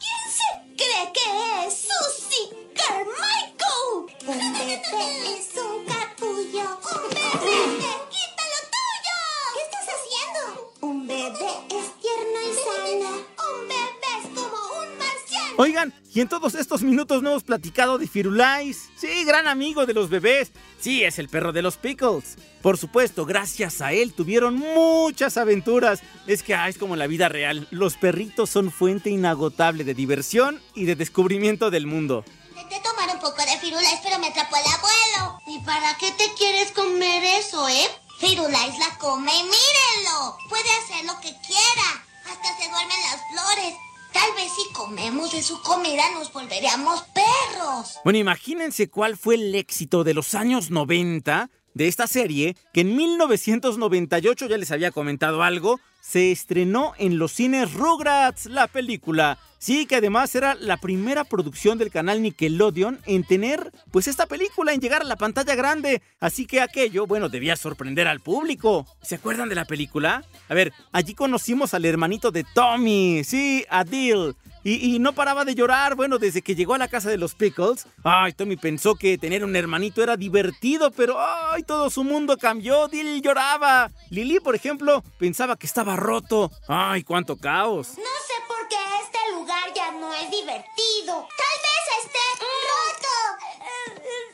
Bebé 4.92 5.40
es 5.40 5.50
un 5.56 5.86
capullo. 5.86 6.80
Un 6.84 7.10
bebé. 7.10 7.92
¡Quítalo 8.12 8.58
tuyo! 8.76 9.18
¿Qué 9.54 9.62
estás 9.68 9.88
haciendo? 9.96 10.74
Un 10.82 11.08
bebé 11.08 11.52
es 11.70 11.88
tierno 12.02 12.40
y 12.42 12.54
sano. 12.64 13.12
Un 13.52 13.68
bebé 13.68 14.12
es 14.20 14.28
como 14.36 14.58
un 14.82 14.98
marciano. 14.98 15.56
Oigan, 15.58 15.94
y 16.14 16.20
en 16.20 16.28
todos 16.28 16.56
estos 16.56 16.84
minutos 16.84 17.24
no 17.24 17.30
hemos 17.32 17.44
platicado 17.44 17.98
de 17.98 18.08
Firulais. 18.08 18.90
Sí, 18.96 19.24
gran 19.26 19.48
amigo 19.48 19.86
de 19.86 19.94
los 19.94 20.10
bebés. 20.10 20.52
Sí, 20.80 21.04
es 21.04 21.20
el 21.20 21.30
perro 21.30 21.54
de 21.54 21.62
los 21.62 21.78
Pickles. 21.78 22.38
Por 22.62 22.78
supuesto, 22.78 23.26
gracias 23.26 23.82
a 23.82 23.94
él 23.94 24.14
tuvieron 24.14 24.56
muchas 24.56 25.38
aventuras. 25.38 26.02
Es 26.28 26.44
que 26.44 26.54
ah, 26.54 26.68
es 26.68 26.78
como 26.78 26.96
la 26.96 27.08
vida 27.08 27.30
real. 27.30 27.68
Los 27.72 27.96
perritos 27.96 28.50
son 28.50 28.72
fuente 28.72 29.10
inagotable 29.10 29.84
de 29.84 29.94
diversión 29.94 30.60
y 30.76 30.86
de 30.86 30.96
descubrimiento 30.96 31.72
del 31.72 31.88
mundo. 31.88 32.26
Intenté 32.72 32.90
tomar 32.90 33.14
un 33.14 33.20
poco 33.20 33.42
de 33.42 33.60
Firulais, 33.60 34.00
pero 34.02 34.18
me 34.20 34.28
atrapó 34.28 34.56
el 34.56 34.64
abuelo. 34.66 35.42
¿Y 35.46 35.60
para 35.60 35.94
qué 35.98 36.10
te 36.12 36.32
quieres 36.36 36.72
comer 36.72 37.22
eso, 37.38 37.68
eh? 37.68 37.90
Firulais 38.18 38.80
la 38.80 38.98
come 38.98 39.34
mírenlo. 39.34 40.38
Puede 40.48 40.72
hacer 40.80 41.04
lo 41.04 41.20
que 41.20 41.36
quiera. 41.46 42.06
Hasta 42.26 42.58
se 42.58 42.70
duermen 42.70 42.98
las 43.02 43.22
flores. 43.30 43.76
Tal 44.14 44.32
vez 44.36 44.54
si 44.56 44.72
comemos 44.72 45.34
de 45.34 45.44
su 45.44 45.62
comida 45.62 46.04
nos 46.14 46.32
volveríamos 46.32 47.04
perros. 47.14 48.00
Bueno, 48.06 48.20
imagínense 48.20 48.90
cuál 48.90 49.18
fue 49.18 49.36
el 49.36 49.54
éxito 49.54 50.06
de 50.06 50.14
los 50.14 50.34
años 50.34 50.70
90 50.70 51.50
de 51.74 51.88
esta 51.88 52.08
serie, 52.08 52.56
que 52.74 52.82
en 52.82 52.96
1998, 52.96 54.48
ya 54.48 54.58
les 54.58 54.72
había 54.72 54.92
comentado 54.92 55.44
algo, 55.44 55.80
se 56.02 56.32
estrenó 56.32 56.94
en 56.98 57.18
los 57.18 57.32
cines 57.32 57.74
Rugrats, 57.74 58.48
la 58.48 58.68
película. 58.68 59.38
Sí, 59.60 59.86
que 59.86 59.98
además 59.98 60.34
era 60.34 60.56
la 60.56 60.78
primera 60.78 61.24
producción 61.24 61.78
del 61.78 61.92
canal 61.92 62.24
Nickelodeon 62.24 63.00
en 63.06 63.24
tener, 63.24 63.72
pues, 63.92 64.08
esta 64.08 64.26
película, 64.26 64.74
en 64.74 64.82
llegar 64.82 65.04
a 65.04 65.06
la 65.06 65.18
pantalla 65.18 65.54
grande. 65.54 66.02
Así 66.20 66.48
que 66.48 66.62
aquello, 66.62 67.06
bueno, 67.06 67.30
debía 67.30 67.56
sorprender 67.56 68.08
al 68.08 68.22
público. 68.22 68.88
¿Se 69.04 69.16
acuerdan 69.16 69.50
de 69.50 69.56
la 69.56 69.66
película? 69.66 70.26
A 70.50 70.54
ver, 70.56 70.74
allí 70.92 71.14
conocimos 71.14 71.76
al 71.76 71.86
hermanito 71.86 72.32
de 72.32 72.44
Tommy, 72.56 73.24
sí, 73.24 73.64
Adil. 73.70 74.36
Y, 74.64 75.00
no 75.00 75.14
paraba 75.14 75.44
de 75.44 75.56
llorar, 75.56 75.96
bueno, 75.96 76.20
desde 76.20 76.44
que 76.44 76.54
llegó 76.54 76.76
a 76.76 76.78
la 76.78 76.88
casa 76.88 77.10
de 77.10 77.18
los 77.18 77.34
Pickles. 77.34 77.88
Ay, 78.04 78.34
Tommy 78.34 78.58
pensó 78.58 78.96
que 78.96 79.18
tener 79.18 79.44
un 79.44 79.56
hermanito 79.56 80.04
era 80.04 80.18
divertido, 80.18 80.92
pero 80.92 81.18
ay, 81.20 81.64
todo 81.64 81.90
su 81.90 82.04
mundo 82.04 82.38
cambió. 82.38 82.88
Dil 82.88 83.22
lloraba. 83.22 83.90
Lily, 84.12 84.40
por 84.40 84.54
ejemplo, 84.54 85.04
pensaba 85.18 85.56
que 85.56 85.66
estaba 85.66 85.96
roto. 85.96 86.52
Ay, 86.68 87.04
cuánto 87.04 87.38
caos. 87.38 87.98
No 87.98 88.04
sé 88.04 88.34
por 88.48 88.68
qué 88.68 88.78
este 89.04 89.32
lugar 89.34 89.74
ya 89.76 89.92
no 89.94 90.14
es 90.14 90.30
divertido. 90.30 91.28
Tal 91.38 91.58
vez 91.66 91.86
esté 92.04 92.26
roto. 92.70 93.16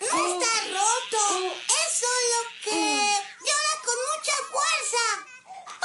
No 0.02 0.28
está 0.28 0.54
roto. 0.76 1.22
Es 1.68 1.90
solo 2.04 2.38
que 2.66 2.82
llora 3.48 3.74
con 3.86 3.98
mucha 4.12 4.36
fuerza. 4.52 5.04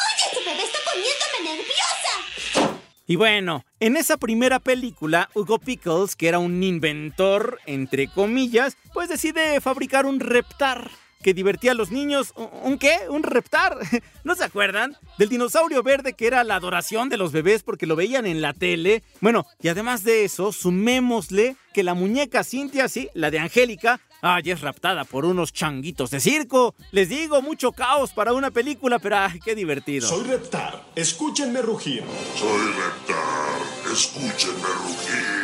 Oye, 0.02 0.34
tu 0.34 0.50
bebé 0.50 0.64
está 0.64 0.78
poniéndome 0.90 1.38
nerviosa. 1.62 2.81
Y 3.06 3.16
bueno, 3.16 3.64
en 3.80 3.96
esa 3.96 4.16
primera 4.16 4.60
película, 4.60 5.28
Hugo 5.34 5.58
Pickles, 5.58 6.14
que 6.14 6.28
era 6.28 6.38
un 6.38 6.62
inventor, 6.62 7.58
entre 7.66 8.08
comillas, 8.08 8.76
pues 8.94 9.08
decide 9.08 9.60
fabricar 9.60 10.06
un 10.06 10.20
reptar 10.20 10.90
que 11.22 11.34
divertía 11.34 11.72
a 11.72 11.74
los 11.74 11.90
niños. 11.90 12.32
¿Un 12.36 12.78
qué? 12.78 12.96
¿Un 13.08 13.22
reptar? 13.22 13.78
¿No 14.24 14.34
se 14.34 14.44
acuerdan? 14.44 14.96
Del 15.18 15.28
dinosaurio 15.28 15.82
verde 15.82 16.12
que 16.12 16.26
era 16.26 16.44
la 16.44 16.56
adoración 16.56 17.08
de 17.08 17.16
los 17.16 17.32
bebés 17.32 17.62
porque 17.62 17.86
lo 17.86 17.96
veían 17.96 18.26
en 18.26 18.42
la 18.42 18.52
tele. 18.52 19.02
Bueno, 19.20 19.46
y 19.60 19.68
además 19.68 20.04
de 20.04 20.24
eso, 20.24 20.52
sumémosle 20.52 21.56
que 21.72 21.82
la 21.82 21.94
muñeca 21.94 22.44
Cintia, 22.44 22.88
sí, 22.88 23.08
la 23.14 23.30
de 23.30 23.38
Angélica, 23.38 24.00
Ay, 24.24 24.52
es 24.52 24.60
raptada 24.60 25.02
por 25.02 25.24
unos 25.24 25.52
changuitos 25.52 26.12
de 26.12 26.20
circo. 26.20 26.76
Les 26.92 27.08
digo, 27.08 27.42
mucho 27.42 27.72
caos 27.72 28.12
para 28.12 28.32
una 28.32 28.52
película, 28.52 29.00
pero 29.00 29.16
ay, 29.18 29.40
qué 29.40 29.56
divertido. 29.56 30.08
Soy 30.08 30.22
Reptar, 30.22 30.80
escúchenme 30.94 31.60
rugir. 31.60 32.04
Soy 32.38 32.72
Reptar, 32.72 33.92
escúchenme 33.92 34.68
rugir. 34.78 35.42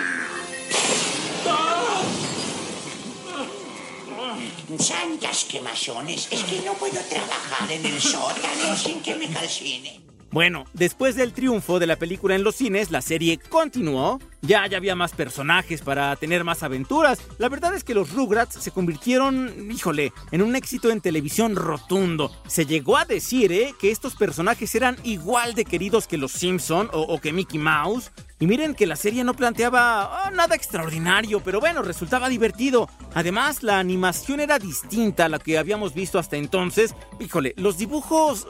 Santas 4.78 5.44
quemazones, 5.50 6.28
es 6.30 6.44
que 6.44 6.62
no 6.64 6.75
puedo 6.75 7.00
trabajar 7.00 7.73
en 7.73 7.85
el 7.85 8.00
sótano 8.00 8.76
sin 8.76 9.00
que 9.00 9.16
me 9.16 9.26
calcine. 9.28 10.08
Bueno, 10.38 10.66
después 10.73 11.16
del 11.16 11.33
triunfo 11.33 11.80
de 11.80 11.88
la 11.88 11.97
película 11.97 12.37
en 12.37 12.45
los 12.45 12.54
cines, 12.54 12.92
la 12.92 13.02
serie 13.02 13.38
continuó. 13.38 14.21
Ya, 14.40 14.62
había 14.62 14.95
más 14.95 15.11
personajes 15.11 15.83
para 15.83 16.14
tener 16.14 16.45
más 16.45 16.62
aventuras. 16.62 17.18
La 17.38 17.49
verdad 17.49 17.75
es 17.75 17.83
que 17.83 17.92
los 17.92 18.12
Rugrats 18.12 18.62
se 18.62 18.71
convirtieron, 18.71 19.68
híjole, 19.68 20.12
en 20.30 20.42
un 20.42 20.54
éxito 20.54 20.92
en 20.92 21.00
televisión 21.00 21.57
rotundo. 21.57 22.30
Se 22.47 22.66
llegó 22.66 22.97
a 22.97 23.04
decir, 23.04 23.50
¿eh? 23.50 23.75
Que 23.80 23.90
estos 23.90 24.14
personajes 24.14 24.73
eran 24.76 24.97
igual 25.02 25.54
de 25.54 25.64
queridos 25.64 26.07
que 26.07 26.18
los 26.18 26.30
Simpson 26.30 26.88
o, 26.92 27.21
que 27.21 27.33
Mickey 27.33 27.59
Mouse. 27.59 28.12
Y 28.38 28.47
miren 28.47 28.76
que 28.76 28.87
la 28.87 28.95
serie 28.95 29.25
no 29.25 29.35
planteaba 29.35 30.26
ah, 30.26 30.30
nada 30.30 30.54
extraordinario, 30.54 31.40
pero 31.40 31.59
bueno, 31.59 31.83
resultaba 31.83 32.28
divertido. 32.28 32.88
Además, 33.14 33.64
la 33.64 33.80
animación 33.80 34.38
era 34.38 34.61
distinta 34.61 35.25
a 35.25 35.28
la 35.28 35.40
que 35.40 35.59
habíamos 35.59 35.92
visto 35.92 36.21
hasta 36.21 36.37
entonces. 36.37 36.95
Híjole, 37.18 37.54
los 37.57 37.78
dibujos 37.78 38.47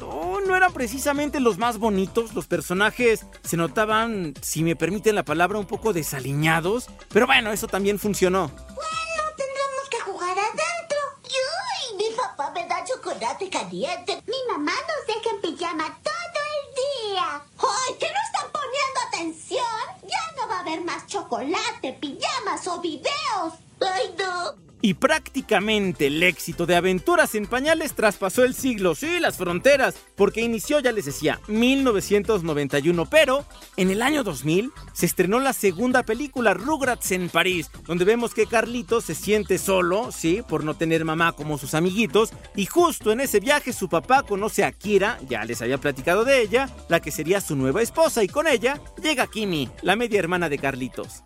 no 0.49 0.57
eran 0.57 0.73
precisamente 0.73 1.38
los 1.38 1.59
más 1.59 1.78
bonitos. 1.78 2.35
Los 2.35 2.47
personajes 2.47 3.26
se 3.45 3.57
notaban, 3.57 4.35
si 4.43 4.64
me 4.64 4.75
permiten 4.75 5.14
la 5.14 5.25
palabra, 5.25 5.59
un 5.59 5.67
poco 5.67 5.93
desaliñados. 5.93 6.88
Pero 7.11 7.26
bueno, 7.26 7.52
eso 7.52 7.69
también 7.69 7.99
funcionó. 7.99 8.49
Bueno, 8.49 9.23
tendremos 9.37 9.88
que 9.90 10.00
jugar 10.00 10.37
adentro. 10.37 10.99
¡Uy! 11.25 11.97
Mi 11.99 12.17
papá 12.17 12.50
me 12.52 12.67
da 12.67 12.83
chocolate 12.83 13.50
caliente. 13.50 14.23
Mi 14.26 14.52
mamá 14.52 14.73
nos 14.73 15.07
deja 15.07 15.37
en 15.37 15.40
pijama 15.43 15.99
todo 16.02 16.43
el 16.57 17.12
día. 17.12 17.43
¡Ay, 17.59 17.95
que 18.00 18.07
no 18.07 18.19
están 18.26 18.50
poniendo 18.50 19.00
atención! 19.07 20.09
Ya 20.09 20.40
no 20.40 20.49
va 20.49 20.57
a 20.57 20.61
haber 20.61 20.81
más 20.81 21.07
chocolate, 21.07 21.93
pijamas 22.00 22.67
o 22.67 22.81
videos. 22.81 23.52
¡Ay, 23.81 24.14
no! 24.19 24.68
Y 24.80 24.94
prácticamente 24.94 26.06
el 26.06 26.23
éxito 26.23 26.64
de 26.64 26.76
Aventuras 26.76 27.35
en 27.35 27.47
Pañales 27.47 27.94
traspasó 27.94 28.44
el 28.44 28.54
siglo, 28.54 28.94
sí, 28.94 29.18
las 29.18 29.37
fronteras, 29.37 29.97
porque 30.16 30.40
inició, 30.40 30.78
ya 30.78 30.92
les 30.92 31.06
decía, 31.06 31.40
1991, 31.49 33.06
pero 33.06 33.44
en 33.76 33.90
el 33.90 34.02
año 34.02 34.23
2000 34.23 34.70
se 34.92 35.06
estrenó 35.06 35.40
la 35.40 35.52
segunda 35.52 36.04
película, 36.04 36.54
Rugrats 36.54 37.11
en 37.11 37.28
París, 37.28 37.70
donde 37.87 38.04
vemos 38.04 38.35
que 38.35 38.47
Carlito 38.47 39.00
se 39.00 39.16
siente 39.16 39.58
solo, 39.58 40.12
sí, 40.12 40.42
por 40.49 40.62
no 40.62 40.75
tener 40.75 41.04
mamá 41.04 41.32
como 41.32 41.58
sus 41.58 41.75
amiguitos, 41.75 42.30
y 42.54 42.66
justo 42.66 43.11
en 43.11 43.20
ese 43.20 43.40
viaje 43.40 43.73
su 43.73 43.88
papá 43.88 44.23
conoce 44.23 44.62
a 44.62 44.70
Kira, 44.70 45.18
ya 45.28 45.44
les 45.44 45.61
había 45.61 45.78
platicado 45.78 46.25
de 46.25 46.40
ella, 46.40 46.68
la 46.88 47.00
que 47.00 47.11
sería 47.11 47.40
su 47.40 47.56
nueva 47.56 47.82
esposa, 47.82 48.23
y 48.23 48.28
con 48.28 48.47
ella 48.47 48.80
llega 49.02 49.26
Kimi, 49.26 49.68
la 49.82 49.97
media 49.97 50.20
hermana 50.20 50.49
de 50.49 50.58
Carlitos. 50.58 51.23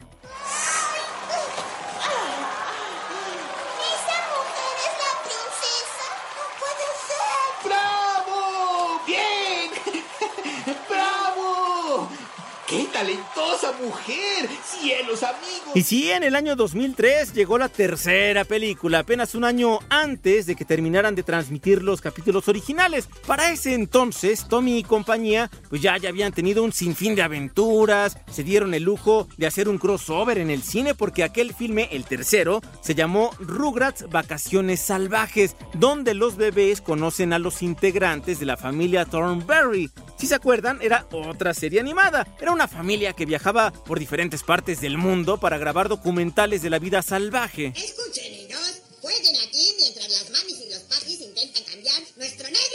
Talentosa 13.03 13.73
mujer! 13.83 14.49
¡Cielos, 14.65 15.25
amigos! 15.25 15.73
Y 15.75 15.83
sí, 15.83 16.13
en 16.13 16.23
el 16.23 16.37
año 16.37 16.55
2003 16.55 17.33
llegó 17.33 17.59
la 17.59 17.69
tercera 17.69 18.45
película, 18.45 19.01
apenas 19.01 19.35
un 19.35 19.43
año 19.43 19.81
antes 19.89 20.47
de 20.47 20.55
que 20.55 20.65
terminaran 20.65 21.17
de 21.17 21.25
transmitir 21.25 21.83
los 21.83 22.01
capítulos 22.01 22.47
originales. 22.47 23.09
Para 23.27 23.51
ese 23.51 23.75
entonces, 23.75 24.47
Tommy 24.49 24.79
y 24.79 24.85
compañía, 24.85 25.51
pues 25.69 25.83
ya, 25.83 25.97
ya 25.97 26.11
habían 26.11 26.33
tenido 26.33 26.63
un 26.63 26.73
sinfín 26.73 27.17
de 27.17 27.23
aventuras, 27.23 28.17
se 28.31 28.45
dieron 28.45 28.73
el 28.73 28.85
lujo 28.85 29.27
de 29.37 29.49
hacer 29.49 29.69
un 29.69 29.79
crossover 29.79 30.39
en 30.39 30.51
el 30.51 30.63
cine 30.63 30.95
porque 30.95 31.25
aquel 31.25 31.55
filme, 31.55 31.89
el 31.91 32.05
tercero, 32.05 32.61
se 32.83 32.95
llamó 32.95 33.33
Rugrats 33.41 34.09
Vacaciones 34.11 34.81
Salvajes, 34.81 35.57
donde 35.75 36.15
los 36.15 36.37
bebés 36.37 36.81
conocen 36.81 37.33
a 37.33 37.41
los 37.41 37.63
integrantes 37.63 38.39
de 38.39 38.47
la 38.47 38.57
familia 38.57 39.07
Thornberry. 39.07 39.91
Si 40.23 40.29
se 40.29 40.37
acuerdan, 40.37 40.79
era 40.81 41.05
otra 41.11 41.53
serie 41.53 41.81
animada. 41.81 42.25
Era 42.41 42.53
una 42.53 42.69
familia 42.69 43.13
que 43.13 43.27
viajaba 43.27 43.73
por 43.73 43.99
diferentes 43.99 44.45
partes 44.45 44.81
del 44.81 44.97
mundo 44.97 45.41
para 45.41 45.59
grabar 45.59 45.89
documentales 45.89 46.63
de 46.63 46.71
la 46.71 46.79
vida 46.79 47.03
salvaje. 47.03 47.73
Escuchen, 47.75 48.31
niños. 48.31 48.83
Jueguen 49.01 49.35
aquí 49.45 49.75
mientras 49.81 50.09
las 50.09 50.31
mamis 50.31 50.61
y 50.65 50.71
los 50.71 50.79
papis 50.83 51.21
intentan 51.23 51.65
cambiar 51.65 52.01
nuestro 52.17 52.47
negro 52.47 52.72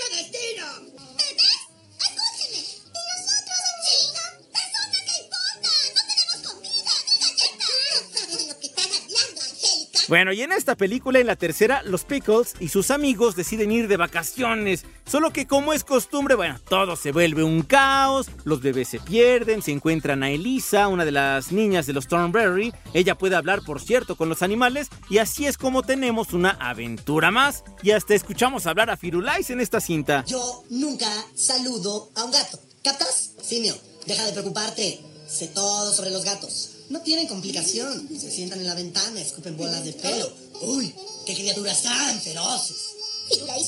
Bueno, 10.08 10.32
y 10.32 10.42
en 10.42 10.54
esta 10.54 10.76
película, 10.78 11.20
en 11.20 11.28
la 11.28 11.36
tercera, 11.36 11.84
los 11.84 12.06
Pickles 12.06 12.56
y 12.62 12.70
sus 12.70 12.92
amigos 12.92 13.36
deciden 13.36 13.72
ir 13.72 13.90
de 13.90 13.98
vacaciones. 13.98 14.86
Solo 15.06 15.34
que 15.34 15.48
como 15.48 15.74
es 15.74 15.84
costumbre, 15.84 16.36
bueno, 16.36 16.58
todo 16.70 16.96
se 16.96 17.12
vuelve 17.12 17.44
un 17.44 17.62
caos, 17.62 18.28
los 18.46 18.62
bebés 18.62 18.88
se 18.88 19.02
pierden, 19.02 19.62
se 19.62 19.72
encuentran 19.72 20.24
a 20.24 20.32
Elisa, 20.32 20.88
una 20.88 21.04
de 21.04 21.12
las 21.12 21.52
niñas 21.52 21.88
de 21.88 21.94
los 21.94 22.08
Thornberry. 22.08 22.74
Ella 22.94 23.18
puede 23.18 23.36
hablar, 23.36 23.64
por 23.66 23.82
cierto, 23.82 24.16
con 24.16 24.30
los 24.30 24.44
animales 24.44 24.88
y 25.10 25.18
así 25.18 25.46
es 25.46 25.58
como 25.58 25.84
tenemos 25.84 26.32
una 26.32 26.52
aventura 26.52 27.30
más. 27.30 27.66
Y 27.84 27.92
hasta 27.92 28.16
escuchamos 28.16 28.66
hablar 28.66 28.90
a 28.90 28.96
Firulais 28.96 29.50
en 29.50 29.60
esta 29.60 29.82
cinta. 29.82 30.24
Yo 30.26 30.64
nunca 30.70 31.10
saludo 31.36 32.12
a 32.16 32.24
un 32.24 32.32
gato. 32.32 32.60
¿Captas? 32.82 33.32
Simio, 33.44 33.76
deja 34.06 34.26
de 34.26 34.32
preocuparte. 34.32 35.02
Sé 35.28 35.48
todo 35.48 35.94
sobre 35.94 36.12
los 36.12 36.24
gatos. 36.24 36.77
No 36.90 37.02
tienen 37.02 37.28
complicación. 37.28 38.08
Se 38.18 38.32
sientan 38.32 38.60
en 38.60 38.68
la 38.68 38.76
ventana, 38.76 39.20
escupen 39.20 39.58
bolas 39.58 39.84
de 39.84 39.94
pelo. 39.94 40.32
Uy, 40.62 40.94
qué 41.26 41.34
criaturas 41.34 41.84
tan 41.84 42.20
feroces. 42.20 42.78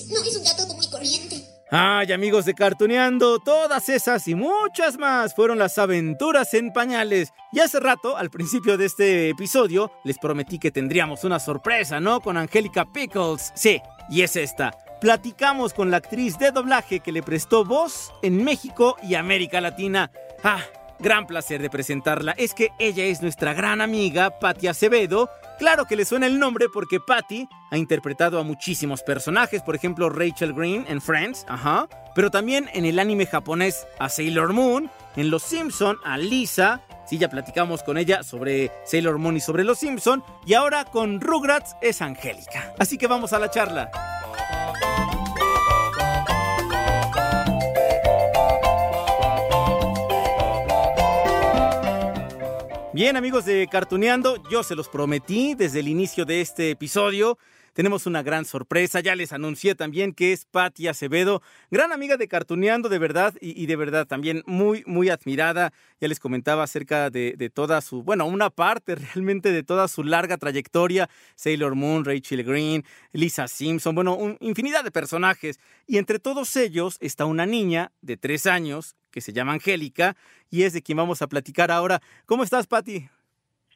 No 0.09 0.23
es 0.23 0.35
un 0.37 0.43
gato 0.43 0.67
común 0.67 0.83
y 0.83 0.89
corriente. 0.89 1.43
Ay, 1.71 2.11
amigos 2.11 2.45
de 2.45 2.55
Cartuneando, 2.55 3.37
todas 3.37 3.89
esas 3.89 4.27
y 4.27 4.33
muchas 4.33 4.97
más 4.97 5.35
fueron 5.35 5.59
las 5.59 5.77
aventuras 5.77 6.55
en 6.55 6.73
pañales. 6.73 7.29
Y 7.51 7.59
hace 7.59 7.79
rato, 7.79 8.17
al 8.17 8.31
principio 8.31 8.75
de 8.75 8.85
este 8.85 9.29
episodio, 9.29 9.91
les 10.03 10.17
prometí 10.17 10.57
que 10.57 10.71
tendríamos 10.71 11.25
una 11.25 11.39
sorpresa, 11.39 11.99
¿no? 11.99 12.21
Con 12.21 12.37
Angélica 12.37 12.91
Pickles. 12.91 13.51
Sí, 13.53 13.79
y 14.09 14.23
es 14.23 14.35
esta. 14.35 14.71
Platicamos 14.99 15.73
con 15.75 15.91
la 15.91 15.97
actriz 15.97 16.39
de 16.39 16.51
doblaje 16.51 17.01
que 17.01 17.11
le 17.11 17.21
prestó 17.21 17.63
voz 17.63 18.11
en 18.23 18.43
México 18.43 18.97
y 19.03 19.13
América 19.13 19.61
Latina. 19.61 20.11
Ah, 20.43 20.63
gran 20.99 21.27
placer 21.27 21.61
de 21.61 21.69
presentarla. 21.69 22.33
Es 22.33 22.53
que 22.53 22.71
ella 22.79 23.05
es 23.05 23.21
nuestra 23.21 23.53
gran 23.53 23.81
amiga, 23.81 24.39
Patti 24.39 24.67
Acevedo. 24.67 25.29
Claro 25.57 25.85
que 25.85 25.95
le 25.95 26.05
suena 26.05 26.27
el 26.27 26.39
nombre 26.39 26.67
porque 26.73 26.99
Patty 26.99 27.47
ha 27.71 27.77
interpretado 27.77 28.39
a 28.39 28.43
muchísimos 28.43 29.03
personajes, 29.03 29.61
por 29.61 29.75
ejemplo 29.75 30.09
Rachel 30.09 30.53
Green 30.53 30.85
en 30.87 31.01
Friends, 31.01 31.45
ajá, 31.47 31.87
pero 32.15 32.31
también 32.31 32.69
en 32.73 32.85
el 32.85 32.99
anime 32.99 33.25
japonés 33.25 33.85
a 33.99 34.09
Sailor 34.09 34.53
Moon, 34.53 34.89
en 35.15 35.29
Los 35.29 35.43
Simpson 35.43 35.97
a 36.05 36.17
Lisa, 36.17 36.81
sí 37.05 37.17
ya 37.17 37.29
platicamos 37.29 37.83
con 37.83 37.97
ella 37.97 38.23
sobre 38.23 38.71
Sailor 38.85 39.17
Moon 39.17 39.37
y 39.37 39.41
sobre 39.41 39.63
Los 39.63 39.79
Simpson, 39.79 40.23
y 40.45 40.53
ahora 40.53 40.85
con 40.85 41.19
Rugrats 41.19 41.75
es 41.81 42.01
Angélica. 42.01 42.73
Así 42.79 42.97
que 42.97 43.07
vamos 43.07 43.33
a 43.33 43.39
la 43.39 43.51
charla. 43.51 44.18
Bien 52.99 53.15
amigos 53.15 53.45
de 53.45 53.69
Cartuneando, 53.71 54.43
yo 54.51 54.61
se 54.61 54.75
los 54.75 54.89
prometí 54.89 55.55
desde 55.55 55.79
el 55.79 55.87
inicio 55.87 56.25
de 56.25 56.41
este 56.41 56.71
episodio. 56.71 57.37
Tenemos 57.79 58.05
una 58.07 58.23
gran 58.23 58.43
sorpresa, 58.43 58.99
ya 58.99 59.15
les 59.15 59.31
anuncié 59.31 59.73
también 59.73 60.11
que 60.11 60.33
es 60.33 60.43
Patti 60.43 60.89
Acevedo, 60.89 61.41
gran 61.71 61.93
amiga 61.93 62.17
de 62.17 62.27
Cartuneando 62.27 62.89
de 62.89 62.99
verdad 62.99 63.33
y, 63.39 63.67
de 63.67 63.75
verdad 63.77 64.05
también 64.05 64.43
muy, 64.45 64.83
muy 64.85 65.07
admirada. 65.07 65.71
Ya 66.01 66.09
les 66.09 66.19
comentaba 66.19 66.63
acerca 66.63 67.09
de, 67.09 67.35
de, 67.37 67.49
toda 67.49 67.79
su, 67.79 68.03
bueno, 68.03 68.25
una 68.25 68.49
parte 68.49 68.95
realmente 69.13 69.53
de 69.53 69.63
toda 69.63 69.87
su 69.87 70.03
larga 70.03 70.35
trayectoria, 70.35 71.09
Sailor 71.35 71.75
Moon, 71.75 72.03
Rachel 72.03 72.43
Green, 72.43 72.83
Lisa 73.13 73.47
Simpson, 73.47 73.95
bueno, 73.95 74.13
un, 74.13 74.35
infinidad 74.41 74.83
de 74.83 74.91
personajes. 74.91 75.57
Y 75.87 75.99
entre 75.99 76.19
todos 76.19 76.57
ellos 76.57 76.97
está 76.99 77.23
una 77.23 77.45
niña 77.45 77.93
de 78.01 78.17
tres 78.17 78.45
años 78.45 78.97
que 79.09 79.21
se 79.21 79.31
llama 79.31 79.53
Angélica 79.53 80.17
y 80.49 80.63
es 80.63 80.73
de 80.73 80.81
quien 80.81 80.97
vamos 80.97 81.21
a 81.21 81.27
platicar 81.27 81.71
ahora. 81.71 82.01
¿Cómo 82.25 82.43
estás, 82.43 82.67
Patti? 82.67 83.07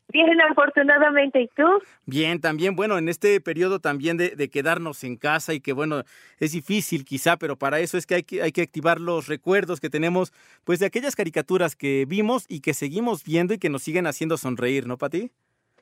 Bien, 0.09 0.39
afortunadamente. 0.41 1.41
¿Y 1.41 1.47
tú? 1.49 1.63
Bien, 2.05 2.39
también, 2.41 2.75
bueno, 2.75 2.97
en 2.97 3.09
este 3.09 3.39
periodo 3.41 3.79
también 3.79 4.17
de, 4.17 4.31
de, 4.31 4.49
quedarnos 4.49 5.03
en 5.03 5.15
casa 5.15 5.53
y 5.53 5.61
que, 5.61 5.73
bueno, 5.73 6.03
es 6.39 6.51
difícil 6.51 7.05
quizá, 7.05 7.37
pero 7.37 7.57
para 7.57 7.79
eso 7.79 7.97
es 7.97 8.05
que 8.05 8.15
hay, 8.15 8.23
que 8.23 8.41
hay 8.41 8.51
que 8.51 8.61
activar 8.61 8.99
los 8.99 9.27
recuerdos 9.27 9.79
que 9.79 9.89
tenemos, 9.89 10.31
pues, 10.65 10.79
de 10.79 10.85
aquellas 10.85 11.15
caricaturas 11.15 11.75
que 11.75 12.05
vimos 12.07 12.45
y 12.49 12.59
que 12.59 12.73
seguimos 12.73 13.23
viendo 13.23 13.53
y 13.53 13.57
que 13.57 13.69
nos 13.69 13.83
siguen 13.83 14.05
haciendo 14.05 14.37
sonreír, 14.37 14.87
¿no, 14.87 14.97
Pati? 14.97 15.31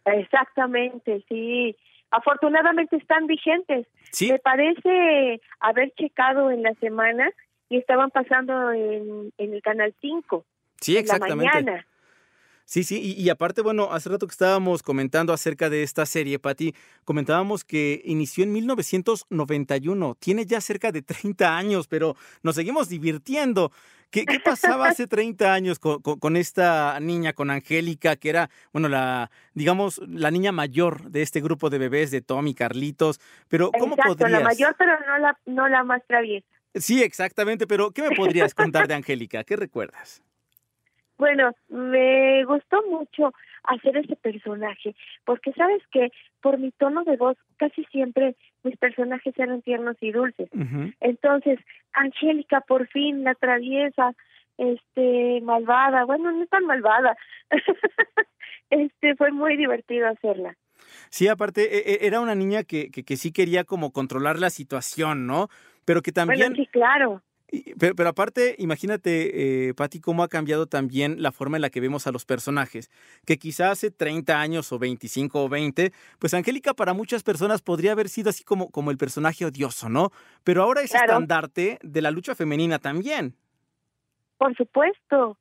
Exactamente, 0.05 1.23
sí. 1.27 1.75
Afortunadamente 2.12 2.97
están 2.97 3.27
vigentes. 3.27 3.88
Sí. 4.12 4.31
Me 4.31 4.39
parece 4.39 5.41
haber 5.60 5.91
checado 5.95 6.51
en 6.51 6.63
la 6.63 6.73
semana 6.75 7.31
y 7.69 7.77
estaban 7.77 8.12
pasando 8.12 8.71
en, 8.71 9.31
en 9.38 9.53
el 9.53 9.62
Canal 9.62 9.93
5. 10.01 10.45
Sí, 10.81 10.97
exactamente. 10.97 11.43
En 11.57 11.65
la 11.65 11.71
mañana. 11.71 11.88
Sí, 12.71 12.86
sí, 12.86 13.01
y, 13.03 13.21
y, 13.21 13.29
aparte, 13.29 13.62
bueno, 13.62 13.91
hace 13.91 14.07
rato 14.07 14.25
que 14.27 14.31
estábamos 14.31 14.81
comentando 14.81 15.34
acerca 15.34 15.69
de 15.69 15.84
esta 15.84 16.05
serie, 16.05 16.39
Patti, 16.39 16.73
comentábamos 17.03 17.65
que 17.65 18.01
inició 18.05 18.45
en 18.45 18.53
1991, 18.53 20.15
tiene 20.17 20.45
ya 20.45 20.62
cerca 20.62 20.93
de 20.93 21.01
30 21.01 21.57
años, 21.57 21.89
pero 21.89 22.15
nos 22.43 22.55
seguimos 22.55 22.88
divirtiendo. 22.88 23.73
¿Qué, 24.10 24.25
qué 24.25 24.39
pasaba 24.39 24.88
hace 24.88 25.05
30 25.07 25.53
años 25.53 25.79
con, 25.79 26.01
con, 26.01 26.17
con, 26.17 26.38
esta 26.38 26.97
niña, 27.01 27.34
con 27.34 27.49
Angélica, 27.49 28.15
que 28.15 28.29
era, 28.29 28.49
bueno, 28.71 28.88
la, 28.88 29.31
digamos, 29.53 29.99
la 30.07 30.31
niña 30.31 30.53
mayor 30.53 31.12
de 31.12 31.23
este 31.23 31.41
grupo 31.41 31.69
de 31.69 31.77
bebés 31.77 32.10
de 32.10 32.21
Tommy, 32.21 32.53
Carlitos? 32.53 33.19
Pero, 33.49 33.69
¿cómo 33.77 33.95
Exacto, 33.95 34.15
podrías...? 34.15 34.31
la 34.31 34.47
mayor, 34.47 34.75
pero 34.77 34.93
no 34.97 35.17
la, 35.17 35.38
no 35.45 35.67
la 35.67 35.84
más 35.84 36.01
traviesa. 36.07 36.47
Sí, 36.73 37.03
exactamente, 37.03 37.67
pero 37.67 37.91
¿qué 37.91 38.01
me 38.01 38.15
podrías 38.15 38.53
contar 38.53 38.88
de 38.88 38.93
Angélica? 38.95 39.43
¿Qué 39.43 39.57
recuerdas? 39.57 40.23
Bueno, 41.21 41.51
me 41.69 42.43
gustó 42.45 42.81
mucho 42.89 43.31
hacer 43.65 43.95
ese 43.95 44.15
personaje, 44.15 44.95
porque 45.23 45.51
sabes 45.51 45.84
que 45.91 46.10
por 46.41 46.57
mi 46.57 46.71
tono 46.71 47.03
de 47.03 47.15
voz 47.15 47.38
casi 47.57 47.84
siempre 47.91 48.36
mis 48.63 48.75
personajes 48.77 49.31
eran 49.38 49.62
tiernos 49.62 49.97
y 50.01 50.12
dulces. 50.12 50.49
Uh 50.51 50.62
-huh. 50.62 50.95
Entonces, 50.99 51.60
Angélica 51.93 52.62
por 52.62 52.88
fin 52.88 53.23
la 53.23 53.36
traviesa, 53.36 54.13
este, 54.57 55.41
malvada, 55.41 56.05
bueno, 56.05 56.31
no 56.31 56.41
es 56.41 56.49
tan 56.49 56.65
malvada. 56.65 57.15
este, 58.71 59.15
fue 59.15 59.31
muy 59.31 59.57
divertido 59.57 60.07
hacerla. 60.07 60.55
Sí, 61.12 61.27
aparte, 61.27 62.03
era 62.07 62.19
una 62.19 62.34
niña 62.34 62.63
que, 62.63 62.89
que, 62.89 63.03
que 63.03 63.15
sí 63.15 63.31
quería 63.31 63.63
como 63.63 63.91
controlar 63.91 64.39
la 64.39 64.49
situación, 64.49 65.27
¿no? 65.27 65.49
Pero 65.86 66.01
que 66.01 66.12
también... 66.12 66.39
Bueno, 66.39 66.55
sí, 66.55 66.65
claro. 66.71 67.21
Pero, 67.77 67.95
pero, 67.95 68.09
aparte, 68.09 68.55
imagínate, 68.59 69.67
eh, 69.67 69.73
Patti, 69.73 69.99
cómo 69.99 70.23
ha 70.23 70.29
cambiado 70.29 70.67
también 70.67 71.21
la 71.21 71.33
forma 71.33 71.57
en 71.57 71.61
la 71.61 71.69
que 71.69 71.81
vemos 71.81 72.07
a 72.07 72.11
los 72.11 72.25
personajes. 72.25 72.89
Que 73.25 73.37
quizá 73.37 73.71
hace 73.71 73.91
30 73.91 74.39
años 74.39 74.71
o 74.71 74.79
25 74.79 75.43
o 75.43 75.49
20, 75.49 75.91
pues 76.17 76.33
Angélica 76.33 76.73
para 76.73 76.93
muchas 76.93 77.23
personas 77.23 77.61
podría 77.61 77.91
haber 77.91 78.07
sido 78.07 78.29
así 78.29 78.45
como, 78.45 78.69
como 78.71 78.89
el 78.89 78.97
personaje 78.97 79.45
odioso, 79.45 79.89
¿no? 79.89 80.11
Pero 80.45 80.63
ahora 80.63 80.81
es 80.81 80.91
claro. 80.91 81.07
estandarte 81.07 81.77
de 81.81 82.01
la 82.01 82.11
lucha 82.11 82.35
femenina 82.35 82.79
también. 82.79 83.35
Por 84.37 84.55
supuesto, 84.55 85.37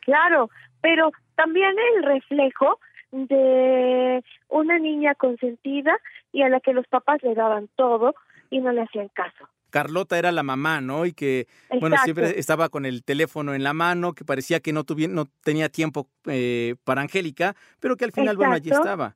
claro, 0.00 0.50
pero 0.80 1.12
también 1.36 1.74
el 1.94 2.02
reflejo 2.02 2.80
de 3.12 4.22
una 4.48 4.78
niña 4.78 5.14
consentida 5.14 5.96
y 6.32 6.42
a 6.42 6.48
la 6.48 6.60
que 6.60 6.72
los 6.72 6.86
papás 6.88 7.22
le 7.22 7.34
daban 7.34 7.68
todo 7.76 8.14
y 8.50 8.60
no 8.60 8.72
le 8.72 8.82
hacían 8.82 9.08
caso. 9.08 9.48
Carlota 9.70 10.18
era 10.18 10.32
la 10.32 10.42
mamá, 10.42 10.80
¿no? 10.80 11.06
Y 11.06 11.12
que, 11.12 11.40
Exacto. 11.40 11.80
bueno, 11.80 11.96
siempre 12.04 12.38
estaba 12.38 12.68
con 12.68 12.86
el 12.86 13.04
teléfono 13.04 13.54
en 13.54 13.62
la 13.62 13.72
mano, 13.72 14.12
que 14.12 14.24
parecía 14.24 14.60
que 14.60 14.72
no, 14.72 14.84
tuviera, 14.84 15.12
no 15.12 15.26
tenía 15.42 15.68
tiempo 15.68 16.08
eh, 16.26 16.76
para 16.84 17.02
Angélica, 17.02 17.54
pero 17.80 17.96
que 17.96 18.04
al 18.04 18.12
final, 18.12 18.34
Exacto. 18.34 18.38
bueno, 18.38 18.54
allí 18.54 18.70
estaba. 18.70 19.14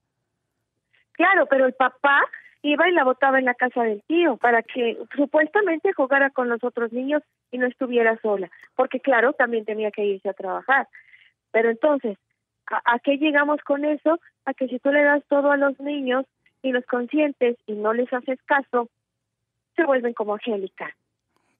Claro, 1.12 1.46
pero 1.48 1.66
el 1.66 1.74
papá 1.74 2.20
iba 2.62 2.88
y 2.88 2.92
la 2.92 3.04
botaba 3.04 3.38
en 3.38 3.44
la 3.44 3.54
casa 3.54 3.82
del 3.82 4.02
tío 4.02 4.36
para 4.36 4.62
que 4.62 4.96
supuestamente 5.16 5.92
jugara 5.92 6.30
con 6.30 6.48
los 6.48 6.62
otros 6.62 6.92
niños 6.92 7.22
y 7.50 7.58
no 7.58 7.66
estuviera 7.66 8.18
sola, 8.22 8.50
porque 8.76 9.00
claro, 9.00 9.32
también 9.32 9.64
tenía 9.64 9.90
que 9.90 10.04
irse 10.04 10.28
a 10.28 10.34
trabajar. 10.34 10.88
Pero 11.50 11.70
entonces, 11.70 12.16
¿a, 12.70 12.94
a 12.94 12.98
qué 13.00 13.18
llegamos 13.18 13.60
con 13.62 13.84
eso? 13.84 14.20
A 14.44 14.54
que 14.54 14.68
si 14.68 14.78
tú 14.78 14.90
le 14.90 15.02
das 15.02 15.22
todo 15.28 15.50
a 15.50 15.56
los 15.56 15.78
niños 15.80 16.24
y 16.62 16.72
los 16.72 16.86
consientes 16.86 17.56
y 17.66 17.72
no 17.72 17.92
les 17.92 18.12
haces 18.12 18.38
caso, 18.46 18.88
se 19.76 19.84
vuelven 19.84 20.14
como 20.14 20.34
Angélica. 20.34 20.96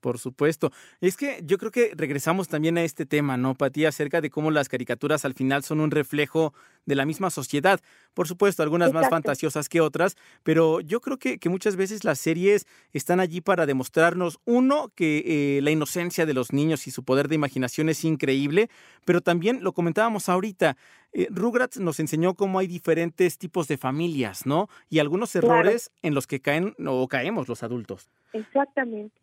Por 0.03 0.19
supuesto. 0.19 0.73
Es 0.99 1.15
que 1.15 1.39
yo 1.45 1.57
creo 1.57 1.71
que 1.71 1.91
regresamos 1.95 2.49
también 2.49 2.77
a 2.77 2.83
este 2.83 3.05
tema, 3.05 3.37
¿no, 3.37 3.55
Pati? 3.55 3.85
Acerca 3.85 4.19
de 4.19 4.29
cómo 4.29 4.51
las 4.51 4.67
caricaturas 4.67 5.23
al 5.23 5.33
final 5.33 5.63
son 5.63 5.79
un 5.79 5.91
reflejo 5.91 6.53
de 6.85 6.95
la 6.95 7.05
misma 7.05 7.29
sociedad. 7.29 7.79
Por 8.13 8.27
supuesto, 8.27 8.63
algunas 8.63 8.89
Exacto. 8.89 9.05
más 9.05 9.09
fantasiosas 9.09 9.69
que 9.69 9.79
otras, 9.79 10.17
pero 10.43 10.81
yo 10.81 10.99
creo 10.99 11.17
que, 11.17 11.37
que, 11.39 11.47
muchas 11.47 11.77
veces 11.77 12.03
las 12.03 12.19
series 12.19 12.67
están 12.91 13.21
allí 13.21 13.39
para 13.39 13.65
demostrarnos, 13.65 14.41
uno, 14.43 14.91
que 14.93 15.23
eh, 15.57 15.61
la 15.61 15.71
inocencia 15.71 16.25
de 16.25 16.33
los 16.33 16.51
niños 16.51 16.85
y 16.85 16.91
su 16.91 17.05
poder 17.05 17.29
de 17.29 17.35
imaginación 17.35 17.87
es 17.87 18.03
increíble, 18.03 18.69
pero 19.05 19.21
también 19.21 19.63
lo 19.63 19.71
comentábamos 19.71 20.27
ahorita, 20.27 20.75
eh, 21.13 21.27
Rugrats 21.29 21.79
nos 21.79 22.01
enseñó 22.01 22.33
cómo 22.33 22.59
hay 22.59 22.67
diferentes 22.67 23.37
tipos 23.37 23.69
de 23.69 23.77
familias, 23.77 24.45
¿no? 24.45 24.67
Y 24.89 24.99
algunos 24.99 25.33
errores 25.35 25.87
claro. 25.87 25.99
en 26.01 26.13
los 26.13 26.27
que 26.27 26.41
caen 26.41 26.75
o 26.85 27.07
caemos 27.07 27.47
los 27.47 27.63
adultos. 27.63 28.09
Exactamente. 28.33 29.22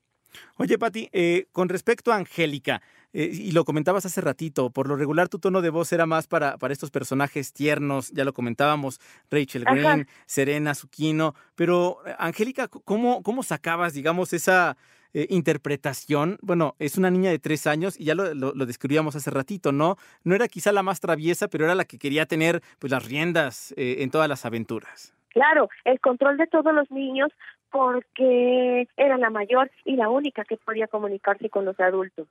Oye, 0.56 0.78
Pati, 0.78 1.08
eh, 1.12 1.46
con 1.52 1.68
respecto 1.68 2.12
a 2.12 2.16
Angélica, 2.16 2.82
eh, 3.12 3.30
y 3.32 3.52
lo 3.52 3.64
comentabas 3.64 4.06
hace 4.06 4.20
ratito, 4.20 4.70
por 4.70 4.86
lo 4.86 4.96
regular 4.96 5.28
tu 5.28 5.38
tono 5.38 5.62
de 5.62 5.70
voz 5.70 5.92
era 5.92 6.06
más 6.06 6.28
para, 6.28 6.58
para 6.58 6.72
estos 6.72 6.90
personajes 6.90 7.52
tiernos, 7.52 8.10
ya 8.10 8.24
lo 8.24 8.32
comentábamos, 8.32 9.00
Rachel 9.30 9.64
Green, 9.64 9.86
Ajá. 9.86 10.06
Serena 10.26 10.74
Zucchino, 10.74 11.34
pero 11.56 11.98
Angélica, 12.18 12.68
¿cómo, 12.68 13.22
¿cómo 13.22 13.42
sacabas, 13.42 13.94
digamos, 13.94 14.32
esa 14.32 14.76
eh, 15.12 15.26
interpretación? 15.30 16.38
Bueno, 16.40 16.76
es 16.78 16.98
una 16.98 17.10
niña 17.10 17.30
de 17.30 17.40
tres 17.40 17.66
años 17.66 17.98
y 17.98 18.04
ya 18.04 18.14
lo, 18.14 18.32
lo, 18.34 18.52
lo, 18.54 18.66
describíamos 18.66 19.16
hace 19.16 19.30
ratito, 19.30 19.72
¿no? 19.72 19.96
No 20.22 20.36
era 20.36 20.46
quizá 20.46 20.70
la 20.70 20.84
más 20.84 21.00
traviesa, 21.00 21.48
pero 21.48 21.64
era 21.64 21.74
la 21.74 21.84
que 21.84 21.98
quería 21.98 22.26
tener 22.26 22.62
pues, 22.78 22.92
las 22.92 23.04
riendas 23.04 23.74
en 23.76 24.10
todas 24.10 24.28
las 24.28 24.44
aventuras. 24.44 25.14
Claro, 25.30 25.68
el 25.84 26.00
control 26.00 26.36
de 26.36 26.46
todos 26.46 26.74
los 26.74 26.90
niños 26.90 27.30
porque 27.70 28.88
era 28.96 29.18
la 29.18 29.30
mayor 29.30 29.70
y 29.84 29.96
la 29.96 30.08
única 30.08 30.44
que 30.44 30.56
podía 30.56 30.88
comunicarse 30.88 31.48
con 31.50 31.64
los 31.64 31.78
adultos. 31.80 32.26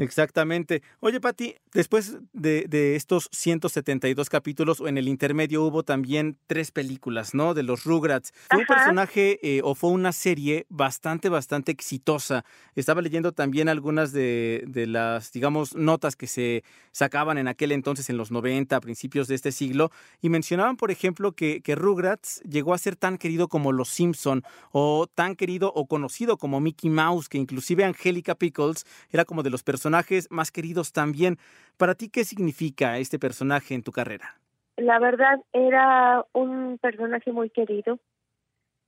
Exactamente. 0.00 0.82
Oye, 1.00 1.20
Pati, 1.20 1.56
después 1.74 2.16
de, 2.32 2.64
de, 2.66 2.96
estos 2.96 3.28
172 3.32 4.30
capítulos, 4.30 4.80
en 4.80 4.96
el 4.96 5.08
intermedio 5.08 5.62
hubo 5.62 5.82
también 5.82 6.38
tres 6.46 6.70
películas, 6.70 7.34
¿no? 7.34 7.52
De 7.52 7.62
los 7.62 7.84
Rugrats. 7.84 8.32
Fue 8.32 8.46
Ajá. 8.48 8.58
un 8.60 8.66
personaje 8.66 9.38
eh, 9.42 9.60
o 9.62 9.74
fue 9.74 9.90
una 9.90 10.12
serie 10.12 10.64
bastante, 10.70 11.28
bastante 11.28 11.70
exitosa. 11.70 12.46
Estaba 12.74 13.02
leyendo 13.02 13.32
también 13.32 13.68
algunas 13.68 14.12
de, 14.12 14.64
de, 14.66 14.86
las, 14.86 15.32
digamos, 15.32 15.76
notas 15.76 16.16
que 16.16 16.26
se 16.26 16.64
sacaban 16.92 17.36
en 17.36 17.46
aquel 17.46 17.70
entonces, 17.70 18.08
en 18.08 18.16
los 18.16 18.30
90, 18.30 18.74
a 18.74 18.80
principios 18.80 19.28
de 19.28 19.34
este 19.34 19.52
siglo, 19.52 19.90
y 20.22 20.30
mencionaban, 20.30 20.78
por 20.78 20.90
ejemplo, 20.90 21.32
que, 21.32 21.60
que 21.60 21.74
Rugrats 21.74 22.40
llegó 22.48 22.72
a 22.72 22.78
ser 22.78 22.96
tan 22.96 23.18
querido 23.18 23.48
como 23.48 23.70
Los 23.70 23.90
Simpson, 23.90 24.44
o 24.72 25.06
tan 25.14 25.36
querido 25.36 25.70
o 25.74 25.86
conocido 25.86 26.38
como 26.38 26.58
Mickey 26.58 26.88
Mouse, 26.88 27.28
que 27.28 27.36
inclusive 27.36 27.84
Angélica 27.84 28.34
Pickles 28.34 28.86
era 29.10 29.26
como 29.26 29.42
de 29.42 29.50
los 29.50 29.62
personajes 29.62 29.89
personajes 29.90 30.30
más 30.30 30.52
queridos 30.52 30.92
también. 30.92 31.36
Para 31.76 31.94
ti, 31.94 32.08
¿qué 32.08 32.24
significa 32.24 32.98
este 32.98 33.18
personaje 33.18 33.74
en 33.74 33.82
tu 33.82 33.90
carrera? 33.90 34.36
La 34.76 34.98
verdad, 35.00 35.40
era 35.52 36.24
un 36.32 36.78
personaje 36.78 37.32
muy 37.32 37.50
querido. 37.50 37.98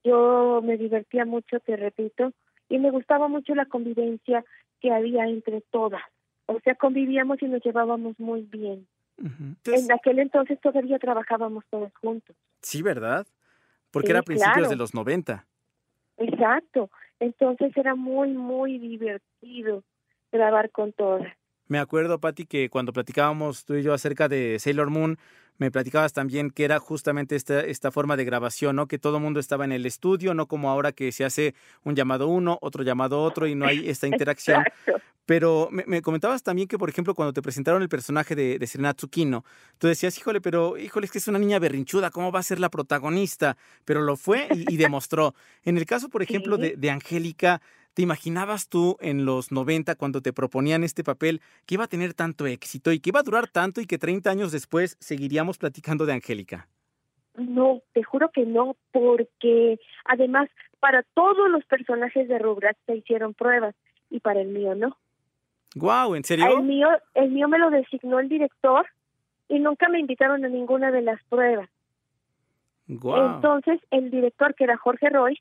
Yo 0.04 0.60
me 0.62 0.76
divertía 0.76 1.24
mucho, 1.24 1.58
te 1.60 1.76
repito, 1.76 2.32
y 2.68 2.78
me 2.78 2.90
gustaba 2.90 3.28
mucho 3.28 3.54
la 3.54 3.66
convivencia 3.66 4.44
que 4.80 4.92
había 4.92 5.26
entre 5.26 5.60
todas. 5.72 6.02
O 6.46 6.60
sea, 6.60 6.74
convivíamos 6.76 7.42
y 7.42 7.46
nos 7.46 7.62
llevábamos 7.62 8.18
muy 8.18 8.42
bien. 8.42 8.86
Uh 9.18 9.24
-huh. 9.24 9.56
Entonces, 9.56 9.84
en 9.84 9.92
aquel 9.92 10.18
entonces 10.20 10.60
todavía 10.60 10.98
trabajábamos 10.98 11.64
todos 11.70 11.92
juntos. 12.00 12.36
Sí, 12.62 12.82
¿verdad? 12.82 13.26
Porque 13.90 14.08
sí, 14.08 14.12
era 14.12 14.20
a 14.20 14.22
principios 14.22 14.54
claro. 14.54 14.70
de 14.70 14.76
los 14.76 14.94
90. 14.94 15.44
Exacto. 16.18 16.90
Entonces 17.20 17.76
era 17.76 17.94
muy, 17.94 18.30
muy 18.32 18.78
divertido 18.78 19.84
grabar 20.32 20.70
con 20.70 20.92
todas. 20.92 21.22
Me 21.68 21.78
acuerdo, 21.78 22.18
Patti, 22.18 22.44
que 22.44 22.68
cuando 22.68 22.92
platicábamos 22.92 23.64
tú 23.64 23.74
y 23.74 23.82
yo 23.82 23.94
acerca 23.94 24.28
de 24.28 24.58
Sailor 24.58 24.90
Moon, 24.90 25.18
me 25.58 25.70
platicabas 25.70 26.12
también 26.12 26.50
que 26.50 26.64
era 26.64 26.78
justamente 26.78 27.36
esta, 27.36 27.60
esta 27.60 27.90
forma 27.90 28.16
de 28.16 28.24
grabación, 28.24 28.76
¿no? 28.76 28.86
Que 28.88 28.98
todo 28.98 29.18
el 29.18 29.22
mundo 29.22 29.38
estaba 29.38 29.64
en 29.64 29.72
el 29.72 29.86
estudio, 29.86 30.34
no 30.34 30.46
como 30.46 30.70
ahora 30.70 30.92
que 30.92 31.12
se 31.12 31.24
hace 31.24 31.54
un 31.84 31.94
llamado 31.94 32.28
uno, 32.28 32.58
otro 32.60 32.82
llamado 32.82 33.22
otro 33.22 33.46
y 33.46 33.54
no 33.54 33.66
hay 33.66 33.88
esta 33.88 34.06
interacción. 34.08 34.62
Exacto. 34.62 35.00
Pero 35.24 35.68
me, 35.70 35.84
me, 35.86 36.02
comentabas 36.02 36.42
también 36.42 36.66
que, 36.66 36.78
por 36.78 36.90
ejemplo, 36.90 37.14
cuando 37.14 37.32
te 37.32 37.42
presentaron 37.42 37.80
el 37.80 37.88
personaje 37.88 38.34
de, 38.34 38.58
de 38.58 38.66
Serena 38.66 38.92
Tsukino, 38.92 39.44
tú 39.78 39.86
decías, 39.86 40.18
híjole, 40.18 40.40
pero, 40.40 40.76
híjole, 40.76 41.06
es 41.06 41.12
que 41.12 41.18
es 41.18 41.28
una 41.28 41.38
niña 41.38 41.60
berrinchuda, 41.60 42.10
¿cómo 42.10 42.32
va 42.32 42.40
a 42.40 42.42
ser 42.42 42.58
la 42.58 42.70
protagonista? 42.70 43.56
Pero 43.84 44.02
lo 44.02 44.16
fue 44.16 44.48
y, 44.50 44.74
y 44.74 44.76
demostró. 44.78 45.34
En 45.64 45.78
el 45.78 45.86
caso, 45.86 46.08
por 46.08 46.22
ejemplo, 46.22 46.56
sí. 46.56 46.62
de, 46.62 46.76
de 46.76 46.90
Angélica, 46.90 47.62
¿Te 47.94 48.00
imaginabas 48.00 48.70
tú 48.70 48.96
en 49.00 49.26
los 49.26 49.52
90 49.52 49.96
cuando 49.96 50.22
te 50.22 50.32
proponían 50.32 50.82
este 50.82 51.04
papel 51.04 51.42
que 51.66 51.74
iba 51.74 51.84
a 51.84 51.88
tener 51.88 52.14
tanto 52.14 52.46
éxito 52.46 52.90
y 52.90 53.00
que 53.00 53.10
iba 53.10 53.20
a 53.20 53.22
durar 53.22 53.48
tanto 53.48 53.82
y 53.82 53.86
que 53.86 53.98
30 53.98 54.30
años 54.30 54.50
después 54.50 54.96
seguiríamos 54.98 55.58
platicando 55.58 56.06
de 56.06 56.14
Angélica? 56.14 56.68
No, 57.36 57.82
te 57.92 58.02
juro 58.02 58.30
que 58.30 58.46
no, 58.46 58.76
porque 58.92 59.78
además 60.06 60.48
para 60.80 61.02
todos 61.14 61.50
los 61.50 61.64
personajes 61.66 62.28
de 62.28 62.38
Rugrats 62.38 62.78
se 62.86 62.96
hicieron 62.96 63.34
pruebas 63.34 63.74
y 64.10 64.20
para 64.20 64.40
el 64.40 64.48
mío 64.48 64.74
no. 64.74 64.96
Wow, 65.74 66.14
¿en 66.14 66.24
serio? 66.24 66.58
El 66.58 66.64
mío, 66.64 66.88
el 67.14 67.30
mío 67.30 67.46
me 67.48 67.58
lo 67.58 67.70
designó 67.70 68.20
el 68.20 68.28
director 68.28 68.86
y 69.48 69.58
nunca 69.58 69.90
me 69.90 70.00
invitaron 70.00 70.44
a 70.46 70.48
ninguna 70.48 70.90
de 70.90 71.02
las 71.02 71.22
pruebas. 71.24 71.68
Wow. 72.86 73.36
Entonces 73.36 73.80
el 73.90 74.10
director 74.10 74.54
que 74.54 74.64
era 74.64 74.78
Jorge 74.78 75.10
Roy, 75.10 75.38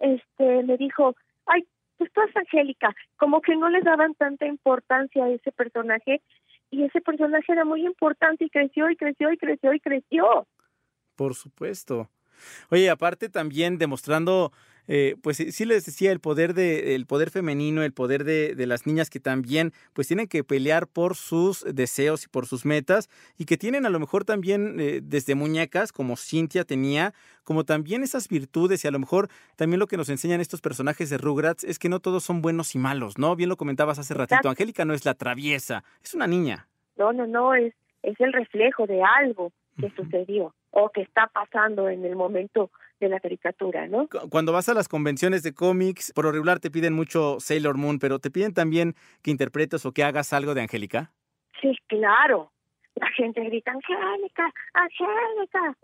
este, 0.00 0.62
me 0.62 0.76
dijo, 0.76 1.14
ay, 1.46 1.66
pues 1.98 2.12
tú 2.12 2.20
eres 2.20 2.36
Angélica, 2.36 2.94
como 3.16 3.40
que 3.40 3.56
no 3.56 3.68
les 3.68 3.84
daban 3.84 4.14
tanta 4.14 4.46
importancia 4.46 5.24
a 5.24 5.30
ese 5.30 5.52
personaje 5.52 6.22
y 6.70 6.84
ese 6.84 7.00
personaje 7.00 7.52
era 7.52 7.64
muy 7.64 7.86
importante 7.86 8.44
y 8.44 8.50
creció 8.50 8.90
y 8.90 8.96
creció 8.96 9.32
y 9.32 9.36
creció 9.36 9.72
y 9.72 9.80
creció. 9.80 10.46
Por 11.16 11.34
supuesto. 11.34 12.08
Oye, 12.70 12.90
aparte 12.90 13.28
también 13.28 13.78
demostrando 13.78 14.52
eh, 14.86 15.16
pues 15.22 15.38
sí 15.38 15.64
les 15.64 15.86
decía 15.86 16.12
el 16.12 16.20
poder 16.20 16.54
de 16.54 16.94
el 16.94 17.06
poder 17.06 17.30
femenino, 17.30 17.82
el 17.82 17.92
poder 17.92 18.24
de, 18.24 18.54
de, 18.54 18.66
las 18.66 18.86
niñas 18.86 19.08
que 19.08 19.20
también 19.20 19.72
pues 19.92 20.08
tienen 20.08 20.28
que 20.28 20.44
pelear 20.44 20.86
por 20.86 21.14
sus 21.14 21.64
deseos 21.64 22.24
y 22.24 22.28
por 22.28 22.46
sus 22.46 22.64
metas 22.64 23.08
y 23.38 23.46
que 23.46 23.56
tienen 23.56 23.86
a 23.86 23.90
lo 23.90 23.98
mejor 23.98 24.24
también 24.24 24.78
eh, 24.78 25.00
desde 25.02 25.34
muñecas 25.34 25.92
como 25.92 26.16
Cintia 26.16 26.64
tenía, 26.64 27.14
como 27.44 27.64
también 27.64 28.02
esas 28.02 28.28
virtudes 28.28 28.84
y 28.84 28.88
a 28.88 28.90
lo 28.90 28.98
mejor 28.98 29.28
también 29.56 29.80
lo 29.80 29.86
que 29.86 29.96
nos 29.96 30.08
enseñan 30.08 30.40
estos 30.40 30.60
personajes 30.60 31.08
de 31.10 31.18
Rugrats 31.18 31.64
es 31.64 31.78
que 31.78 31.88
no 31.88 32.00
todos 32.00 32.24
son 32.24 32.42
buenos 32.42 32.74
y 32.74 32.78
malos, 32.78 33.18
¿no? 33.18 33.36
Bien 33.36 33.48
lo 33.48 33.56
comentabas 33.56 33.98
hace 33.98 34.14
ratito, 34.14 34.48
Angélica 34.48 34.84
no 34.84 34.94
es 34.94 35.04
la 35.04 35.14
traviesa, 35.14 35.84
es 36.02 36.14
una 36.14 36.26
niña. 36.26 36.68
No, 36.96 37.12
no, 37.12 37.26
no, 37.26 37.54
es, 37.54 37.74
es 38.02 38.20
el 38.20 38.32
reflejo 38.32 38.86
de 38.86 39.02
algo 39.02 39.52
que 39.80 39.90
sucedió 39.96 40.54
o 40.70 40.90
que 40.90 41.02
está 41.02 41.26
pasando 41.28 41.88
en 41.88 42.04
el 42.04 42.16
momento 42.16 42.70
de 43.04 43.10
la 43.10 43.20
caricatura, 43.20 43.86
¿no? 43.86 44.08
Cuando 44.30 44.52
vas 44.52 44.68
a 44.68 44.74
las 44.74 44.88
convenciones 44.88 45.42
de 45.42 45.54
cómics, 45.54 46.12
por 46.14 46.24
lo 46.24 46.32
regular 46.32 46.58
te 46.58 46.70
piden 46.70 46.94
mucho 46.94 47.38
Sailor 47.38 47.76
Moon, 47.76 47.98
pero 47.98 48.18
¿te 48.18 48.30
piden 48.30 48.54
también 48.54 48.94
que 49.22 49.30
interpretes 49.30 49.86
o 49.86 49.92
que 49.92 50.04
hagas 50.04 50.32
algo 50.32 50.54
de 50.54 50.62
Angélica? 50.62 51.12
Sí, 51.60 51.76
claro. 51.86 52.50
La 52.96 53.08
gente 53.08 53.42
grita, 53.42 53.72
Angélica, 53.72 54.52
Angélica. 54.72 55.76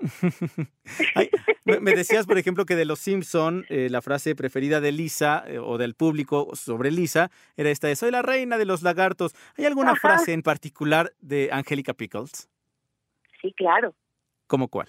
me 1.80 1.90
decías, 1.92 2.24
por 2.24 2.38
ejemplo, 2.38 2.64
que 2.66 2.76
de 2.76 2.85
Los 2.85 3.00
Simpson, 3.00 3.66
eh, 3.68 3.88
la 3.90 4.00
frase 4.00 4.37
preferida 4.37 4.80
de 4.80 4.92
Lisa 4.92 5.42
eh, 5.46 5.59
o 5.59 5.76
del 5.76 5.94
público 5.94 6.54
sobre 6.54 6.92
Lisa 6.92 7.30
era 7.56 7.70
esta 7.70 7.88
de 7.88 7.96
soy 7.96 8.12
la 8.12 8.22
reina 8.22 8.59
de 8.59 8.64
los 8.64 8.83
lagartos. 8.83 9.35
¿Hay 9.59 9.66
alguna 9.66 9.92
Ajá. 9.92 10.00
frase 10.00 10.33
en 10.33 10.42
particular 10.42 11.11
de 11.20 11.50
Angélica 11.52 11.94
Pickles? 11.94 12.48
Sí, 13.42 13.52
claro. 13.54 13.94
¿Cómo 14.46 14.68
cuál? 14.68 14.88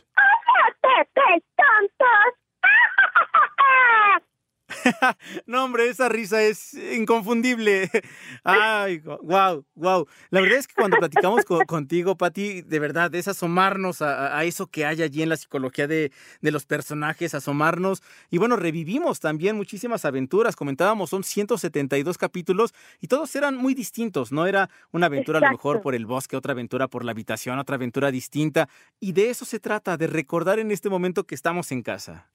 ¡Pepe, 0.82 1.44
downstairs. 1.82 2.36
no, 5.45 5.65
hombre, 5.65 5.88
esa 5.89 6.10
risa 6.10 6.41
es 6.41 6.73
inconfundible. 6.73 7.89
Ay, 8.43 8.99
wow, 8.99 9.65
wow. 9.75 10.07
La 10.29 10.41
verdad 10.41 10.60
es 10.60 10.67
que 10.67 10.75
cuando 10.75 10.97
platicamos 10.97 11.45
con, 11.45 11.65
contigo, 11.65 12.15
Pati, 12.17 12.62
de 12.62 12.79
verdad, 12.79 13.13
es 13.15 13.27
asomarnos 13.27 14.01
a, 14.01 14.38
a, 14.38 14.43
eso 14.45 14.67
que 14.67 14.86
hay 14.86 15.01
allí 15.01 15.21
en 15.21 15.29
la 15.29 15.38
psicología 15.38 15.88
de, 15.88 16.12
de, 16.41 16.51
los 16.51 16.65
personajes, 16.65 17.34
asomarnos. 17.34 18.01
Y 18.29 18.38
bueno, 18.38 18.55
revivimos 18.55 19.19
también 19.19 19.55
muchísimas 19.55 20.05
aventuras. 20.05 20.55
Comentábamos, 20.55 21.10
son 21.10 21.23
172 21.23 22.17
capítulos 22.17 22.73
y 22.99 23.07
todos 23.07 23.36
eran 23.36 23.55
muy 23.55 23.73
distintos. 23.73 24.31
No 24.31 24.45
era 24.45 24.69
una 24.91 25.07
aventura 25.07 25.39
Exacto. 25.39 25.47
a 25.47 25.51
lo 25.51 25.57
mejor 25.57 25.81
por 25.81 25.95
el 25.95 26.05
bosque, 26.05 26.38
otra 26.38 26.53
aventura 26.53 26.88
por 26.88 27.05
la 27.05 27.12
habitación, 27.12 27.60
otra 27.60 27.75
aventura 27.75 28.12
distinta. 28.12 28.69
Y 28.99 29.13
de 29.13 29.29
eso 29.29 29.45
se 29.45 29.60
trata, 29.60 29.97
de 29.97 30.07
recordar 30.07 30.60
en 30.60 30.71
este 30.71 30.89
momento 30.89 31.25
que 31.25 31.36
estamos 31.36 31.71
en 31.71 31.81
casa. 31.81 32.31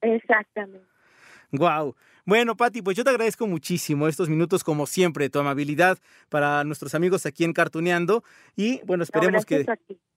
Exactamente. 0.00 0.97
Wow. 1.52 1.94
Bueno, 2.24 2.56
Pati, 2.56 2.82
pues 2.82 2.96
yo 2.96 3.04
te 3.04 3.10
agradezco 3.10 3.46
muchísimo 3.46 4.06
estos 4.06 4.28
minutos, 4.28 4.62
como 4.62 4.86
siempre, 4.86 5.30
tu 5.30 5.38
amabilidad 5.38 5.98
para 6.28 6.62
nuestros 6.64 6.94
amigos 6.94 7.24
aquí 7.24 7.44
en 7.44 7.54
Cartuneando. 7.54 8.22
Y 8.54 8.82
bueno, 8.84 9.02
esperemos 9.02 9.42
no, 9.42 9.46
que 9.46 9.64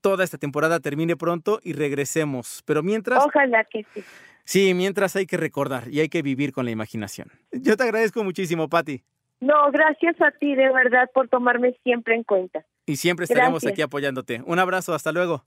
toda 0.02 0.24
esta 0.24 0.38
temporada 0.38 0.80
termine 0.80 1.16
pronto 1.16 1.60
y 1.64 1.74
regresemos. 1.74 2.64
Pero 2.66 2.84
mientras. 2.84 3.26
Ojalá 3.26 3.64
que 3.64 3.86
sí. 3.94 4.04
Sí, 4.44 4.74
mientras 4.74 5.16
hay 5.16 5.26
que 5.26 5.38
recordar 5.38 5.88
y 5.88 6.02
hay 6.02 6.10
que 6.10 6.22
vivir 6.22 6.52
con 6.52 6.66
la 6.66 6.72
imaginación. 6.72 7.30
Yo 7.52 7.78
te 7.78 7.84
agradezco 7.84 8.24
muchísimo, 8.24 8.68
Pati. 8.68 9.04
No, 9.40 9.72
gracias 9.72 10.20
a 10.22 10.32
ti, 10.32 10.56
de 10.56 10.72
verdad, 10.72 11.10
por 11.14 11.30
tomarme 11.30 11.78
siempre 11.84 12.16
en 12.16 12.24
cuenta. 12.24 12.66
Y 12.86 12.98
siempre 12.98 13.24
estaremos 13.24 13.62
gracias. 13.62 13.72
aquí 13.72 13.82
apoyándote. 13.82 14.42
Un 14.46 14.60
abrazo, 14.60 14.94
hasta 14.94 15.12
luego. 15.12 15.46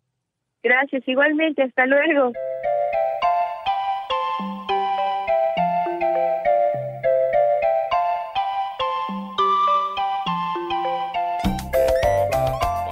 Gracias, 0.63 1.07
igualmente, 1.07 1.63
hasta 1.63 1.87
luego. 1.87 2.33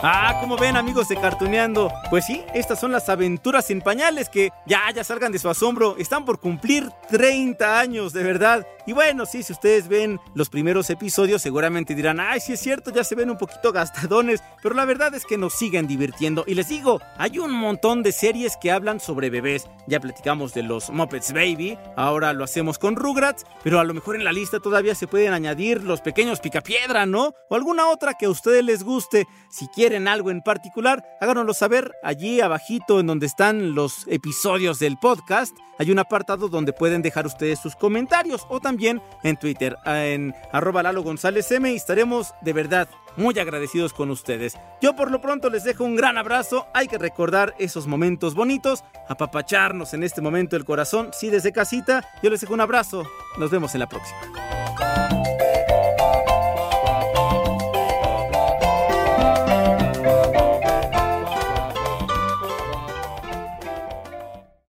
Ah, 0.05 0.39
como 0.41 0.57
ven 0.57 0.77
amigos 0.77 1.07
de 1.07 1.15
Cartuneando, 1.15 1.93
pues 2.11 2.27
sí, 2.27 2.43
estas 2.55 2.81
son 2.81 2.91
las 2.91 3.09
aventuras 3.09 3.67
sin 3.67 3.81
pañales 3.81 4.29
que 4.29 4.51
ya, 4.67 4.81
ya 4.93 5.05
salgan 5.05 5.31
de 5.31 5.39
su 5.39 5.49
asombro, 5.49 5.95
están 5.97 6.25
por 6.25 6.41
cumplir 6.41 6.91
30 7.09 7.79
años, 7.79 8.13
de 8.13 8.25
verdad. 8.25 8.67
Y 8.85 8.95
bueno, 8.95 9.27
sí, 9.27 9.45
si 9.45 9.53
ustedes 9.53 9.87
ven 9.87 10.19
los 10.35 10.49
primeros 10.49 10.91
episodios 10.91 11.41
seguramente 11.41 11.95
dirán, 11.95 12.19
ay, 12.19 12.41
sí 12.41 12.55
es 12.55 12.61
cierto, 12.61 12.91
ya 12.91 13.05
se 13.05 13.15
ven 13.15 13.31
un 13.31 13.39
poquito 13.39 13.71
gastadones, 13.71 14.43
pero 14.61 14.75
la 14.75 14.85
verdad 14.85 15.15
es 15.15 15.25
que 15.25 15.39
nos 15.39 15.55
siguen 15.55 15.87
divirtiendo. 15.87 16.43
Y 16.49 16.55
les 16.55 16.69
digo, 16.69 17.01
hay 17.17 17.39
un 17.39 17.53
montón 17.53 18.03
de 18.03 18.11
series 18.11 18.57
que 18.57 18.73
hablan 18.73 18.99
sobre 18.99 19.31
bebés. 19.31 19.69
Ya 19.87 20.01
platicamos 20.01 20.53
de 20.53 20.65
los 20.65 20.91
Muppets 20.91 21.33
Baby, 21.33 21.79
ahora 21.97 22.33
lo 22.33 22.43
hacemos 22.43 22.81
con 22.81 22.97
Rugrats, 22.97 23.47
pero 23.63 23.79
a 23.79 23.85
lo 23.85 23.95
mejor 23.95 24.17
en 24.17 24.25
la 24.25 24.33
lista 24.33 24.59
todavía 24.59 24.97
se 24.97 25.07
pueden 25.07 25.33
añadir 25.33 25.85
los 25.85 26.01
pequeños 26.01 26.41
Picapiedra, 26.41 27.07
¿no? 27.07 27.35
O 27.49 27.55
alguna 27.55 27.87
otra 27.87 28.15
que 28.15 28.27
a 28.27 28.31
ustedes 28.31 28.65
les 28.65 28.83
guste. 28.83 29.29
Si 29.49 29.69
quieren 29.93 30.09
algo 30.09 30.31
en 30.31 30.41
particular, 30.41 31.05
háganoslo 31.21 31.53
saber 31.53 31.93
allí 32.03 32.41
abajito 32.41 32.99
en 32.99 33.09
donde 33.09 33.27
están 33.27 33.75
los 33.75 34.07
episodios 34.09 34.79
del 34.79 34.97
podcast. 34.97 35.55
Hay 35.79 35.91
un 35.91 35.99
apartado 35.99 36.49
donde 36.49 36.73
pueden 36.73 37.03
dejar 37.03 37.27
ustedes 37.27 37.59
sus 37.59 37.77
comentarios 37.77 38.47
o 38.49 38.59
también 38.59 39.03
en 39.23 39.37
Twitter, 39.37 39.77
en 39.85 40.35
arroba 40.51 40.83
Lalo 40.83 41.03
González 41.03 41.53
M 41.53 41.71
y 41.71 41.77
estaremos 41.77 42.33
de 42.41 42.55
verdad 42.55 42.89
muy 43.19 43.39
agradecidos 43.39 43.93
con 43.93 44.11
ustedes. 44.11 44.57
Yo 44.81 44.97
por 44.97 45.11
lo 45.11 45.21
pronto 45.21 45.51
les 45.51 45.65
dejo 45.65 45.85
un 45.85 45.95
gran 45.95 46.17
abrazo, 46.17 46.67
hay 46.73 46.89
que 46.89 46.97
recordar 46.97 47.55
esos 47.59 47.87
momentos 47.87 48.35
bonitos, 48.35 48.85
apapacharnos 49.11 49.93
en 49.93 50.05
este 50.05 50.23
momento 50.23 50.57
el 50.57 50.65
corazón, 50.65 51.11
sí 51.13 51.29
desde 51.29 51.53
casita, 51.53 52.09
yo 52.23 52.31
les 52.31 52.41
dejo 52.41 52.55
un 52.55 52.63
abrazo, 52.63 53.05
nos 53.37 53.51
vemos 53.51 53.75
en 53.75 53.81
la 53.81 53.91
próxima. 53.91 55.42